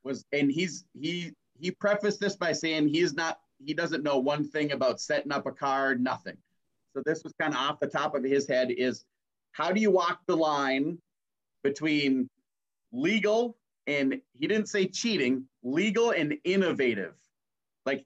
was, 0.03 0.25
and 0.33 0.51
he's 0.51 0.85
he 0.93 1.33
he 1.61 1.71
prefaced 1.71 2.19
this 2.19 2.35
by 2.35 2.51
saying 2.51 2.89
he's 2.89 3.15
not 3.15 3.39
he 3.65 3.75
doesn't 3.75 4.03
know 4.03 4.19
one 4.19 4.49
thing 4.49 4.73
about 4.73 5.01
setting 5.01 5.31
up 5.31 5.47
a 5.47 5.53
car, 5.53 5.95
nothing. 5.95 6.37
So 6.95 7.03
this 7.05 7.23
was 7.23 7.33
kind 7.41 7.53
of 7.53 7.61
off 7.61 7.79
the 7.81 7.87
top 7.87 8.17
of 8.17 8.25
his 8.25 8.49
head 8.49 8.71
is 8.71 9.05
how 9.53 9.71
do 9.71 9.81
you 9.81 9.93
walk 9.93 10.21
the 10.27 10.37
line 10.37 10.99
between 11.63 12.29
legal 12.93 13.57
and 13.87 14.21
he 14.33 14.47
didn't 14.47 14.69
say 14.69 14.87
cheating, 14.87 15.45
legal 15.63 16.11
and 16.11 16.37
innovative. 16.45 17.15
Like 17.87 18.05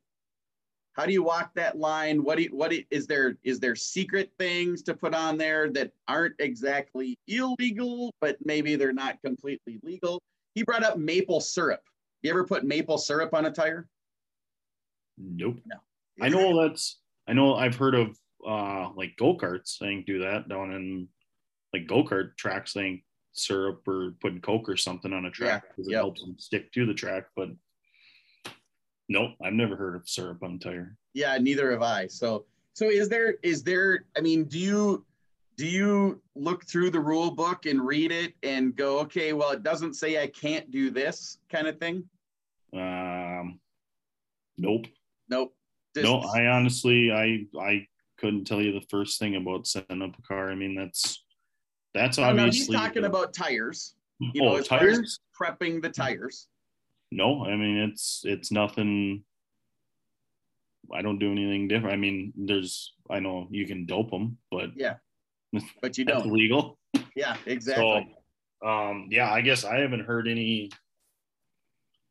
how 0.98 1.06
do 1.06 1.12
you 1.12 1.22
walk 1.22 1.54
that 1.54 1.78
line? 1.78 2.24
What 2.24 2.38
do 2.38 2.42
you, 2.42 2.48
what 2.50 2.72
do, 2.72 2.82
is 2.90 3.06
there 3.06 3.38
is 3.44 3.60
there 3.60 3.76
secret 3.76 4.32
things 4.36 4.82
to 4.82 4.94
put 4.94 5.14
on 5.14 5.38
there 5.38 5.70
that 5.70 5.92
aren't 6.08 6.34
exactly 6.40 7.16
illegal, 7.28 8.12
but 8.20 8.36
maybe 8.44 8.74
they're 8.74 8.92
not 8.92 9.22
completely 9.24 9.78
legal? 9.84 10.20
He 10.54 10.64
brought 10.64 10.82
up 10.82 10.98
maple 10.98 11.40
syrup. 11.40 11.82
You 12.22 12.30
ever 12.30 12.44
put 12.44 12.64
maple 12.64 12.98
syrup 12.98 13.32
on 13.32 13.46
a 13.46 13.50
tire? 13.52 13.86
Nope. 15.16 15.60
I 16.20 16.28
know 16.28 16.60
that's 16.60 16.98
I 17.28 17.32
know 17.32 17.54
I've 17.54 17.76
heard 17.76 17.94
of 17.94 18.18
uh 18.44 18.90
like 18.96 19.16
go-karts 19.18 19.80
I 19.80 19.86
think 19.86 20.06
do 20.06 20.18
that 20.20 20.48
down 20.48 20.72
in 20.72 21.08
like 21.72 21.86
go-kart 21.86 22.36
tracks 22.36 22.76
I 22.76 22.80
think 22.80 23.02
syrup 23.32 23.86
or 23.86 24.14
putting 24.20 24.40
coke 24.40 24.68
or 24.68 24.76
something 24.76 25.12
on 25.12 25.26
a 25.26 25.30
track 25.30 25.62
Yeah, 25.64 25.70
because 25.76 25.90
yep. 25.90 25.98
it 25.98 26.02
helps 26.02 26.20
them 26.20 26.36
stick 26.38 26.72
to 26.72 26.86
the 26.86 26.94
track 26.94 27.26
but 27.36 27.48
nope 29.08 29.30
I've 29.42 29.52
never 29.52 29.76
heard 29.76 29.96
of 29.96 30.08
syrup 30.08 30.42
on 30.42 30.54
a 30.54 30.58
tire. 30.58 30.96
Yeah 31.14 31.36
neither 31.38 31.70
have 31.70 31.82
i. 31.82 32.06
So 32.06 32.46
so 32.74 32.88
is 32.88 33.08
there 33.08 33.34
is 33.42 33.62
there 33.62 34.04
i 34.16 34.20
mean 34.20 34.44
do 34.44 34.58
you 34.58 35.04
do 35.56 35.66
you 35.66 36.22
look 36.36 36.64
through 36.66 36.90
the 36.90 37.00
rule 37.00 37.30
book 37.32 37.66
and 37.66 37.84
read 37.84 38.12
it 38.12 38.32
and 38.42 38.76
go 38.76 39.00
okay 39.00 39.32
well 39.32 39.50
it 39.50 39.62
doesn't 39.62 39.94
say 39.94 40.22
i 40.22 40.26
can't 40.28 40.70
do 40.70 40.90
this 40.90 41.38
kind 41.50 41.66
of 41.66 41.78
thing? 41.78 42.04
Um 42.74 43.60
nope. 44.58 44.86
Nope. 45.28 45.54
Just- 45.94 46.04
no 46.04 46.20
I 46.20 46.46
honestly 46.46 47.10
I 47.12 47.46
I 47.60 47.86
couldn't 48.18 48.44
tell 48.46 48.60
you 48.60 48.72
the 48.72 48.86
first 48.90 49.18
thing 49.20 49.36
about 49.36 49.66
setting 49.66 50.02
up 50.02 50.18
a 50.18 50.22
car. 50.22 50.50
I 50.50 50.54
mean 50.54 50.74
that's 50.74 51.24
that's 51.98 52.18
no, 52.18 52.24
no, 52.24 52.30
obviously 52.30 52.58
he's 52.58 52.82
talking 52.82 53.04
about 53.04 53.34
tires. 53.34 53.94
You 54.20 54.42
know 54.42 54.52
oh 54.54 54.56
as 54.56 54.68
tires? 54.68 55.20
prepping 55.38 55.82
the 55.82 55.88
tires. 55.90 56.48
No 57.10 57.44
i 57.44 57.56
mean 57.56 57.76
it's 57.78 58.22
it's 58.24 58.50
nothing. 58.50 59.24
I 60.94 61.02
don't 61.02 61.18
do 61.18 61.30
anything 61.30 61.68
different. 61.68 61.92
I 61.94 61.96
mean 61.96 62.32
there's 62.36 62.94
i 63.10 63.18
know 63.20 63.48
you 63.50 63.66
can 63.66 63.84
dope 63.86 64.10
them 64.10 64.38
but 64.50 64.70
yeah. 64.76 64.94
But 65.82 65.98
you 65.98 66.04
don't. 66.04 66.26
legal. 66.26 66.78
yeah 67.16 67.36
exactly. 67.46 68.14
so 68.62 68.68
um 68.68 69.08
yeah 69.10 69.32
i 69.32 69.40
guess 69.40 69.64
i 69.64 69.76
haven't 69.78 70.04
heard 70.04 70.26
any 70.26 70.70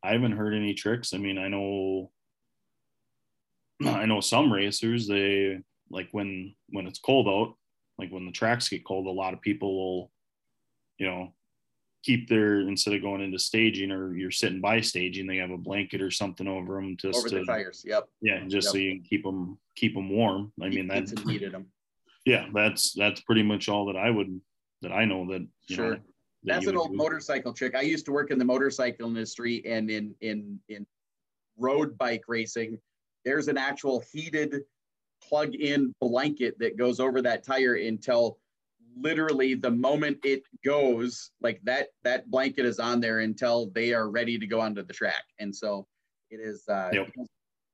i 0.02 0.12
haven't 0.12 0.32
heard 0.32 0.54
any 0.54 0.74
tricks. 0.74 1.14
I 1.14 1.18
mean 1.18 1.38
i 1.38 1.48
know 1.48 2.10
i 3.86 4.06
know 4.06 4.20
some 4.20 4.52
racers 4.52 5.06
they 5.06 5.60
like 5.90 6.08
when 6.12 6.54
when 6.70 6.86
it's 6.86 6.98
cold 6.98 7.28
out 7.28 7.54
like 7.98 8.10
when 8.10 8.26
the 8.26 8.32
tracks 8.32 8.68
get 8.68 8.84
cold 8.84 9.06
a 9.06 9.10
lot 9.10 9.34
of 9.34 9.40
people 9.40 9.76
will 9.76 10.10
you 10.98 11.06
know 11.06 11.32
keep 12.04 12.28
their 12.28 12.60
instead 12.60 12.94
of 12.94 13.02
going 13.02 13.20
into 13.20 13.38
staging 13.38 13.90
or 13.90 14.16
you're 14.16 14.30
sitting 14.30 14.60
by 14.60 14.80
staging 14.80 15.26
they 15.26 15.36
have 15.36 15.50
a 15.50 15.58
blanket 15.58 16.00
or 16.00 16.10
something 16.10 16.46
over 16.46 16.76
them 16.76 16.96
just 16.96 17.18
over 17.18 17.28
to 17.28 17.40
the 17.40 17.44
tires 17.44 17.82
yep 17.84 18.04
yeah 18.22 18.40
just 18.46 18.70
so 18.70 18.78
you 18.78 18.92
can 18.94 19.02
keep 19.02 19.24
them 19.24 19.58
keep 19.74 19.94
them 19.94 20.08
warm 20.08 20.52
i 20.62 20.68
mean 20.68 20.86
that's 20.86 21.12
in 21.12 21.50
them 21.52 21.66
yeah 22.24 22.46
that's 22.54 22.92
that's 22.92 23.20
pretty 23.22 23.42
much 23.42 23.68
all 23.68 23.86
that 23.86 23.96
i 23.96 24.08
would 24.08 24.40
that 24.80 24.92
i 24.92 25.04
know 25.04 25.26
that 25.26 25.46
you 25.66 25.76
Sure. 25.76 25.94
know, 25.94 26.00
that 26.44 26.54
That's 26.54 26.68
an 26.68 26.76
old 26.76 26.92
do. 26.92 26.96
motorcycle 26.96 27.52
trick. 27.52 27.74
I 27.74 27.80
used 27.80 28.04
to 28.06 28.12
work 28.12 28.30
in 28.30 28.38
the 28.38 28.44
motorcycle 28.44 29.08
industry 29.08 29.60
and 29.66 29.90
in 29.90 30.14
in 30.20 30.60
in 30.68 30.86
road 31.58 31.98
bike 31.98 32.22
racing. 32.28 32.78
There's 33.24 33.48
an 33.48 33.58
actual 33.58 34.04
heated 34.12 34.62
plug-in 35.26 35.94
blanket 36.00 36.58
that 36.58 36.76
goes 36.76 37.00
over 37.00 37.22
that 37.22 37.44
tire 37.44 37.74
until 37.74 38.38
literally 38.96 39.54
the 39.54 39.70
moment 39.70 40.18
it 40.24 40.42
goes, 40.64 41.30
like 41.40 41.60
that 41.64 41.88
that 42.02 42.30
blanket 42.30 42.64
is 42.64 42.78
on 42.78 43.00
there 43.00 43.20
until 43.20 43.70
they 43.70 43.92
are 43.92 44.10
ready 44.10 44.38
to 44.38 44.46
go 44.46 44.60
onto 44.60 44.82
the 44.82 44.92
track. 44.92 45.24
And 45.38 45.54
so 45.54 45.86
it 46.30 46.40
is 46.40 46.66
uh 46.68 46.90
Yep. 46.92 47.08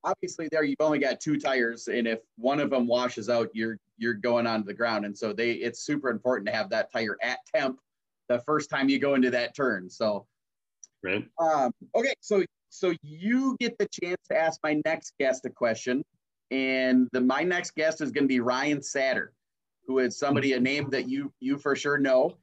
obviously 0.04 0.48
there 0.50 0.64
you've 0.64 0.80
only 0.80 0.98
got 0.98 1.20
two 1.20 1.38
tires 1.38 1.88
and 1.88 2.07
if 2.07 2.20
one 2.37 2.61
of 2.61 2.70
them 2.70 2.87
washes 2.87 3.28
out 3.28 3.48
you're 3.54 3.78
you're 3.96 4.14
going 4.14 4.46
onto 4.46 4.66
the 4.66 4.74
ground 4.74 5.04
and 5.04 5.16
so 5.16 5.33
they 5.33 5.52
it's 5.52 5.80
super 5.80 6.11
important 6.11 6.46
to 6.46 6.52
have 6.52 6.70
that 6.70 6.92
tire 6.92 7.16
at 7.22 7.38
temp 7.54 7.78
the 8.28 8.38
first 8.40 8.70
time 8.70 8.88
you 8.88 8.98
go 8.98 9.14
into 9.14 9.30
that 9.30 9.57
turn 9.57 9.88
so 9.88 10.26
right 11.02 11.26
um 11.40 11.72
okay 11.94 12.14
so 12.20 12.44
so 12.68 12.92
you 13.02 13.57
get 13.61 13.76
the 13.78 13.88
chance 13.88 14.20
to 14.30 14.37
ask 14.37 14.61
my 14.62 14.80
next 14.85 15.14
guest 15.18 15.44
a 15.46 15.50
question 15.50 16.02
and 16.50 17.09
the 17.12 17.20
my 17.20 17.42
next 17.42 17.74
guest 17.74 18.00
is 18.00 18.11
going 18.11 18.24
to 18.24 18.28
be 18.28 18.40
ryan 18.40 18.78
satter 18.78 19.28
who 19.87 19.98
is 19.98 20.18
somebody 20.18 20.52
a 20.52 20.61
name 20.61 20.88
that 20.90 21.09
you 21.09 21.33
you 21.40 21.59
for 21.59 21.74
sure 21.74 21.98
know 21.98 22.37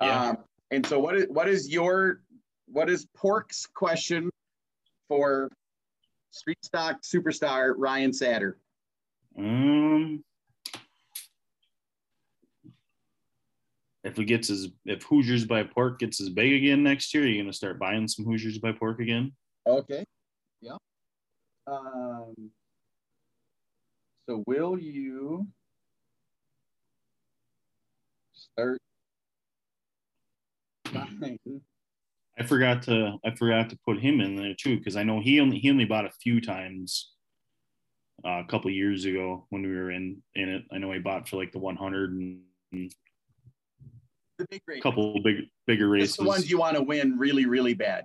Yeah. 0.00 0.30
um 0.30 0.38
and 0.70 0.84
so 0.86 0.98
what 1.00 1.16
is 1.16 1.26
what 1.28 1.48
is 1.48 1.68
your 1.68 2.20
what 2.66 2.90
is 2.90 3.06
pork's 3.16 3.66
question 3.66 4.30
for 5.08 5.48
street 6.30 6.58
stock 6.62 7.02
superstar 7.02 7.74
ryan 7.76 8.10
satter 8.12 8.54
um 9.38 10.22
if 14.04 14.18
it 14.18 14.24
gets 14.26 14.50
as 14.50 14.68
if 14.84 15.02
hoosiers 15.02 15.44
by 15.44 15.62
pork 15.62 15.98
gets 15.98 16.20
as 16.20 16.28
big 16.28 16.52
again 16.52 16.82
next 16.82 17.12
year 17.14 17.26
you're 17.26 17.42
gonna 17.42 17.52
start 17.52 17.78
buying 17.78 18.06
some 18.06 18.24
hoosiers 18.24 18.58
by 18.58 18.72
pork 18.72 19.00
again 19.00 19.32
Okay. 19.68 20.04
Yeah. 20.60 20.76
Um, 21.66 22.32
so 24.28 24.42
will 24.46 24.78
you 24.78 25.46
start 28.32 28.80
I 32.38 32.42
forgot 32.44 32.82
to 32.82 33.18
I 33.24 33.34
forgot 33.34 33.70
to 33.70 33.78
put 33.84 33.98
him 33.98 34.20
in 34.20 34.36
there 34.36 34.54
too 34.54 34.78
because 34.78 34.96
I 34.96 35.02
know 35.02 35.20
he 35.20 35.40
only 35.40 35.58
he 35.58 35.70
only 35.70 35.84
bought 35.84 36.06
a 36.06 36.10
few 36.22 36.40
times 36.40 37.12
uh, 38.24 38.40
a 38.40 38.44
couple 38.44 38.70
years 38.70 39.04
ago 39.04 39.46
when 39.50 39.62
we 39.62 39.74
were 39.74 39.90
in 39.90 40.22
in 40.34 40.48
it. 40.48 40.64
I 40.72 40.78
know 40.78 40.92
he 40.92 40.98
bought 40.98 41.28
for 41.28 41.36
like 41.36 41.52
the 41.52 41.58
100 41.58 42.12
and, 42.12 42.40
and 42.72 42.92
the 44.38 44.46
big 44.50 44.62
race. 44.66 44.82
couple 44.82 45.20
big 45.22 45.48
bigger 45.66 45.88
races. 45.88 46.10
It's 46.10 46.18
the 46.18 46.24
ones 46.24 46.50
you 46.50 46.58
want 46.58 46.76
to 46.76 46.82
win 46.82 47.18
really 47.18 47.46
really 47.46 47.74
bad. 47.74 48.04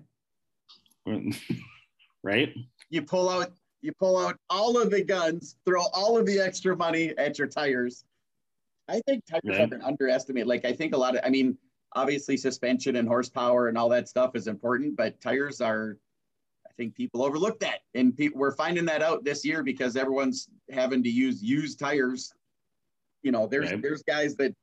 right? 2.24 2.54
You 2.90 3.02
pull 3.02 3.30
out 3.30 3.52
you 3.82 3.91
pull 3.94 4.17
out 4.17 4.38
all 4.50 4.80
of 4.80 4.91
the 4.91 5.04
guns, 5.04 5.56
throw 5.65 5.84
all 5.94 6.17
of 6.17 6.26
the 6.26 6.39
extra 6.39 6.76
money 6.76 7.13
at 7.17 7.38
your 7.38 7.48
tires. 7.48 8.06
I 8.88 9.02
think 9.08 9.26
tires 9.26 9.41
Right. 9.46 9.60
have 9.60 9.70
been 9.70 9.82
underestimated. 9.82 10.48
Like 10.48 10.65
I 10.65 10.74
think 10.74 10.94
a 10.94 10.98
lot 10.98 11.15
of 11.15 11.22
I 11.24 11.30
mean, 11.30 11.58
obviously 11.94 12.38
suspension 12.38 12.96
and 12.96 13.08
horsepower 13.08 13.67
and 13.67 13.78
all 13.78 13.89
that 13.89 14.08
stuff 14.08 14.36
is 14.36 14.48
important, 14.48 14.96
but 14.96 15.20
tires 15.22 15.62
are 15.62 15.98
I 16.67 16.74
think 16.78 16.96
people 16.96 17.24
overlook 17.24 17.60
that. 17.60 17.80
And 17.96 18.15
people 18.15 18.39
we're 18.39 18.56
finding 18.56 18.86
that 18.86 19.02
out 19.02 19.24
this 19.24 19.44
year 19.44 19.63
because 19.63 19.96
everyone's 19.96 20.48
having 20.70 21.04
to 21.04 21.10
use 21.10 21.44
used 21.44 21.80
tires. 21.80 22.34
You 23.24 23.32
know, 23.32 23.48
there's 23.48 23.72
there's 23.82 24.04
guys 24.04 24.36
that 24.36 24.56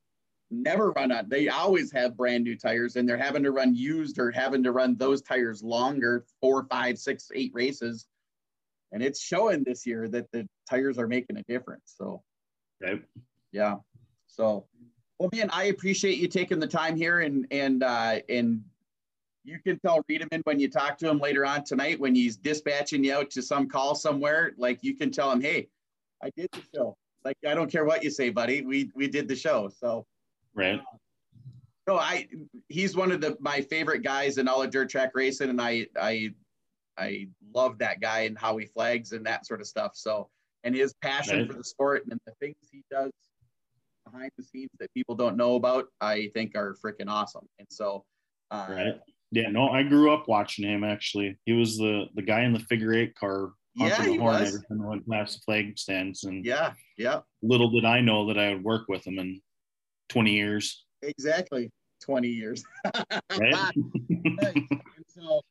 never 0.50 0.92
run 0.92 1.12
on 1.12 1.28
they 1.28 1.48
always 1.48 1.92
have 1.92 2.16
brand 2.16 2.42
new 2.44 2.56
tires 2.56 2.96
and 2.96 3.06
they're 3.06 3.18
having 3.18 3.42
to 3.42 3.50
run 3.50 3.74
used 3.74 4.18
or 4.18 4.30
having 4.30 4.62
to 4.62 4.72
run 4.72 4.96
those 4.96 5.20
tires 5.20 5.62
longer 5.62 6.24
four 6.40 6.64
five 6.70 6.98
six 6.98 7.30
eight 7.34 7.50
races 7.52 8.06
and 8.92 9.02
it's 9.02 9.20
showing 9.20 9.64
this 9.64 9.86
year 9.86 10.08
that 10.08 10.30
the 10.32 10.46
tires 10.68 10.98
are 10.98 11.08
making 11.08 11.36
a 11.36 11.42
difference 11.44 11.94
so 11.96 12.22
Right. 12.80 13.02
yeah 13.52 13.76
so 14.26 14.66
well 15.18 15.28
man 15.34 15.50
i 15.52 15.64
appreciate 15.64 16.18
you 16.18 16.28
taking 16.28 16.58
the 16.60 16.66
time 16.66 16.96
here 16.96 17.20
and 17.20 17.46
and 17.50 17.82
uh 17.82 18.18
and 18.28 18.62
you 19.44 19.58
can 19.64 19.78
tell 19.80 20.02
Riedemann 20.08 20.42
when 20.44 20.60
you 20.60 20.68
talk 20.68 20.98
to 20.98 21.08
him 21.08 21.18
later 21.18 21.46
on 21.46 21.64
tonight 21.64 21.98
when 21.98 22.14
he's 22.14 22.36
dispatching 22.36 23.02
you 23.02 23.14
out 23.14 23.30
to 23.30 23.42
some 23.42 23.68
call 23.68 23.94
somewhere 23.94 24.52
like 24.58 24.78
you 24.82 24.94
can 24.94 25.10
tell 25.10 25.30
him 25.32 25.40
hey 25.40 25.68
i 26.22 26.30
did 26.36 26.48
the 26.52 26.62
show 26.74 26.96
like 27.24 27.36
i 27.46 27.54
don't 27.54 27.70
care 27.70 27.84
what 27.84 28.04
you 28.04 28.10
say 28.10 28.30
buddy 28.30 28.62
we 28.62 28.90
we 28.94 29.08
did 29.08 29.26
the 29.28 29.36
show 29.36 29.68
so 29.68 30.06
Right. 30.54 30.80
no, 31.86 31.98
I 31.98 32.26
he's 32.68 32.96
one 32.96 33.12
of 33.12 33.20
the 33.20 33.36
my 33.40 33.60
favorite 33.60 34.02
guys 34.02 34.38
in 34.38 34.48
all 34.48 34.60
of 34.62 34.70
dirt 34.70 34.88
track 34.90 35.12
racing, 35.14 35.50
and 35.50 35.60
I 35.60 35.86
I 36.00 36.34
I 36.98 37.28
love 37.54 37.78
that 37.78 38.00
guy 38.00 38.20
and 38.20 38.36
how 38.38 38.56
he 38.56 38.66
flags 38.66 39.12
and 39.12 39.24
that 39.26 39.46
sort 39.46 39.60
of 39.60 39.66
stuff. 39.66 39.92
So 39.94 40.28
and 40.64 40.74
his 40.74 40.92
passion 40.94 41.38
Right. 41.38 41.46
for 41.46 41.54
the 41.56 41.64
sport 41.64 42.04
and 42.10 42.18
the 42.26 42.32
things 42.40 42.56
he 42.72 42.82
does 42.90 43.10
behind 44.04 44.30
the 44.36 44.42
scenes 44.42 44.70
that 44.80 44.92
people 44.94 45.14
don't 45.14 45.36
know 45.36 45.54
about, 45.54 45.86
I 46.00 46.30
think 46.34 46.56
are 46.56 46.76
freaking 46.84 47.08
awesome. 47.08 47.46
And 47.58 47.68
so, 47.70 48.04
uh, 48.50 48.66
Right. 48.68 48.94
Yeah. 49.30 49.50
No, 49.50 49.68
I 49.68 49.82
grew 49.82 50.10
up 50.12 50.26
watching 50.26 50.66
him. 50.68 50.82
Actually, 50.84 51.36
he 51.44 51.52
was 51.52 51.76
the 51.76 52.06
the 52.14 52.22
guy 52.22 52.42
in 52.44 52.52
the 52.52 52.60
figure 52.60 52.94
eight 52.94 53.14
car. 53.14 53.52
Yeah, 53.74 54.02
the 54.02 54.10
he 54.10 54.16
horn 54.16 54.40
was. 54.40 54.48
every 54.48 54.66
time 54.66 54.82
I 54.82 54.88
went 54.88 55.08
past 55.08 55.36
the 55.36 55.40
flag 55.42 55.78
stands, 55.78 56.24
and 56.24 56.44
Yeah, 56.44 56.72
yeah, 56.96 57.20
little 57.42 57.70
did 57.70 57.84
I 57.84 58.00
know 58.00 58.26
that 58.26 58.38
I 58.38 58.54
would 58.54 58.64
work 58.64 58.88
with 58.88 59.06
him 59.06 59.18
in 59.20 59.40
20 60.08 60.32
years. 60.32 60.84
exactly. 61.02 61.70
Twenty 62.00 62.28
years. 62.28 62.64
Right. 63.38 63.74
And 63.76 64.68
so 65.08 65.42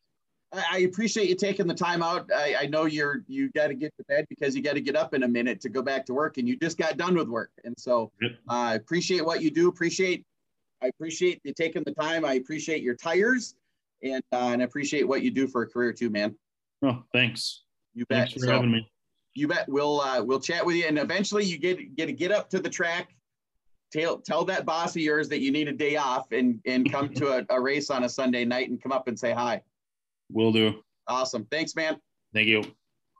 I, 0.71 0.79
appreciate 0.79 1.29
you 1.29 1.35
taking 1.35 1.67
the 1.67 1.73
time 1.73 2.01
out. 2.03 2.29
I, 2.35 2.55
I 2.61 2.65
know 2.67 2.85
you're 2.85 3.23
you 3.27 3.49
got 3.51 3.67
to 3.67 3.73
get 3.73 3.93
to 3.97 4.03
bed 4.07 4.25
because 4.29 4.55
you 4.55 4.61
got 4.61 4.73
to 4.73 4.81
get 4.81 4.95
up 4.95 5.13
in 5.13 5.23
a 5.23 5.27
minute 5.27 5.61
to 5.61 5.69
go 5.69 5.81
back 5.81 6.05
to 6.07 6.13
work, 6.13 6.37
and 6.37 6.47
you 6.47 6.57
just 6.57 6.77
got 6.77 6.97
done 6.97 7.15
with 7.15 7.27
work. 7.29 7.51
And 7.63 7.75
so. 7.77 8.11
I 8.49 8.75
appreciate 8.75 9.25
what 9.25 9.41
you 9.41 9.51
do. 9.51 9.67
Appreciate 9.69 10.25
I 10.81 10.87
appreciate 10.87 11.41
you 11.43 11.53
taking 11.53 11.83
the 11.85 11.93
time. 11.93 12.23
I 12.23 12.33
appreciate 12.33 12.83
your 12.83 12.95
tires, 12.95 13.55
and 14.03 14.21
uh, 14.31 14.49
and 14.53 14.61
I 14.61 14.65
appreciate 14.65 15.07
what 15.07 15.23
you 15.23 15.31
do 15.31 15.47
for 15.47 15.63
a 15.63 15.67
career 15.67 15.91
too, 15.93 16.09
man. 16.09 16.35
oh, 16.83 17.03
thanks. 17.13 17.63
You 17.95 18.05
bet. 18.09 18.29
Thanks 18.29 18.33
for 18.33 18.39
So, 18.41 18.51
having 18.53 18.71
me. 18.71 18.87
you 19.33 19.47
bet. 19.47 19.67
We'll 19.67 20.01
uh, 20.01 20.21
we'll 20.23 20.39
chat 20.39 20.65
with 20.65 20.75
you, 20.75 20.85
and 20.85 20.99
eventually 20.99 21.43
you 21.45 21.57
get 21.57 21.95
get 21.95 22.05
to 22.07 22.13
get 22.13 22.31
up 22.31 22.49
to 22.51 22.59
the 22.59 22.69
track. 22.69 23.15
Tell 23.91 24.17
tell 24.19 24.45
that 24.45 24.65
boss 24.65 24.95
of 24.95 25.01
yours 25.01 25.29
that 25.29 25.39
you 25.39 25.51
need 25.51 25.67
a 25.67 25.71
day 25.73 25.95
off, 25.95 26.31
and 26.31 26.59
and 26.65 26.91
come 26.91 27.09
to 27.15 27.39
a, 27.39 27.45
a 27.49 27.59
race 27.59 27.89
on 27.89 28.03
a 28.03 28.09
Sunday 28.09 28.45
night, 28.45 28.69
and 28.69 28.79
come 28.81 28.91
up 28.91 29.07
and 29.07 29.17
say 29.17 29.31
hi. 29.31 29.61
Will 30.31 30.51
do. 30.51 30.81
Awesome. 31.07 31.47
Thanks, 31.49 31.75
man. 31.75 31.97
Thank 32.33 32.47
you. 32.47 32.63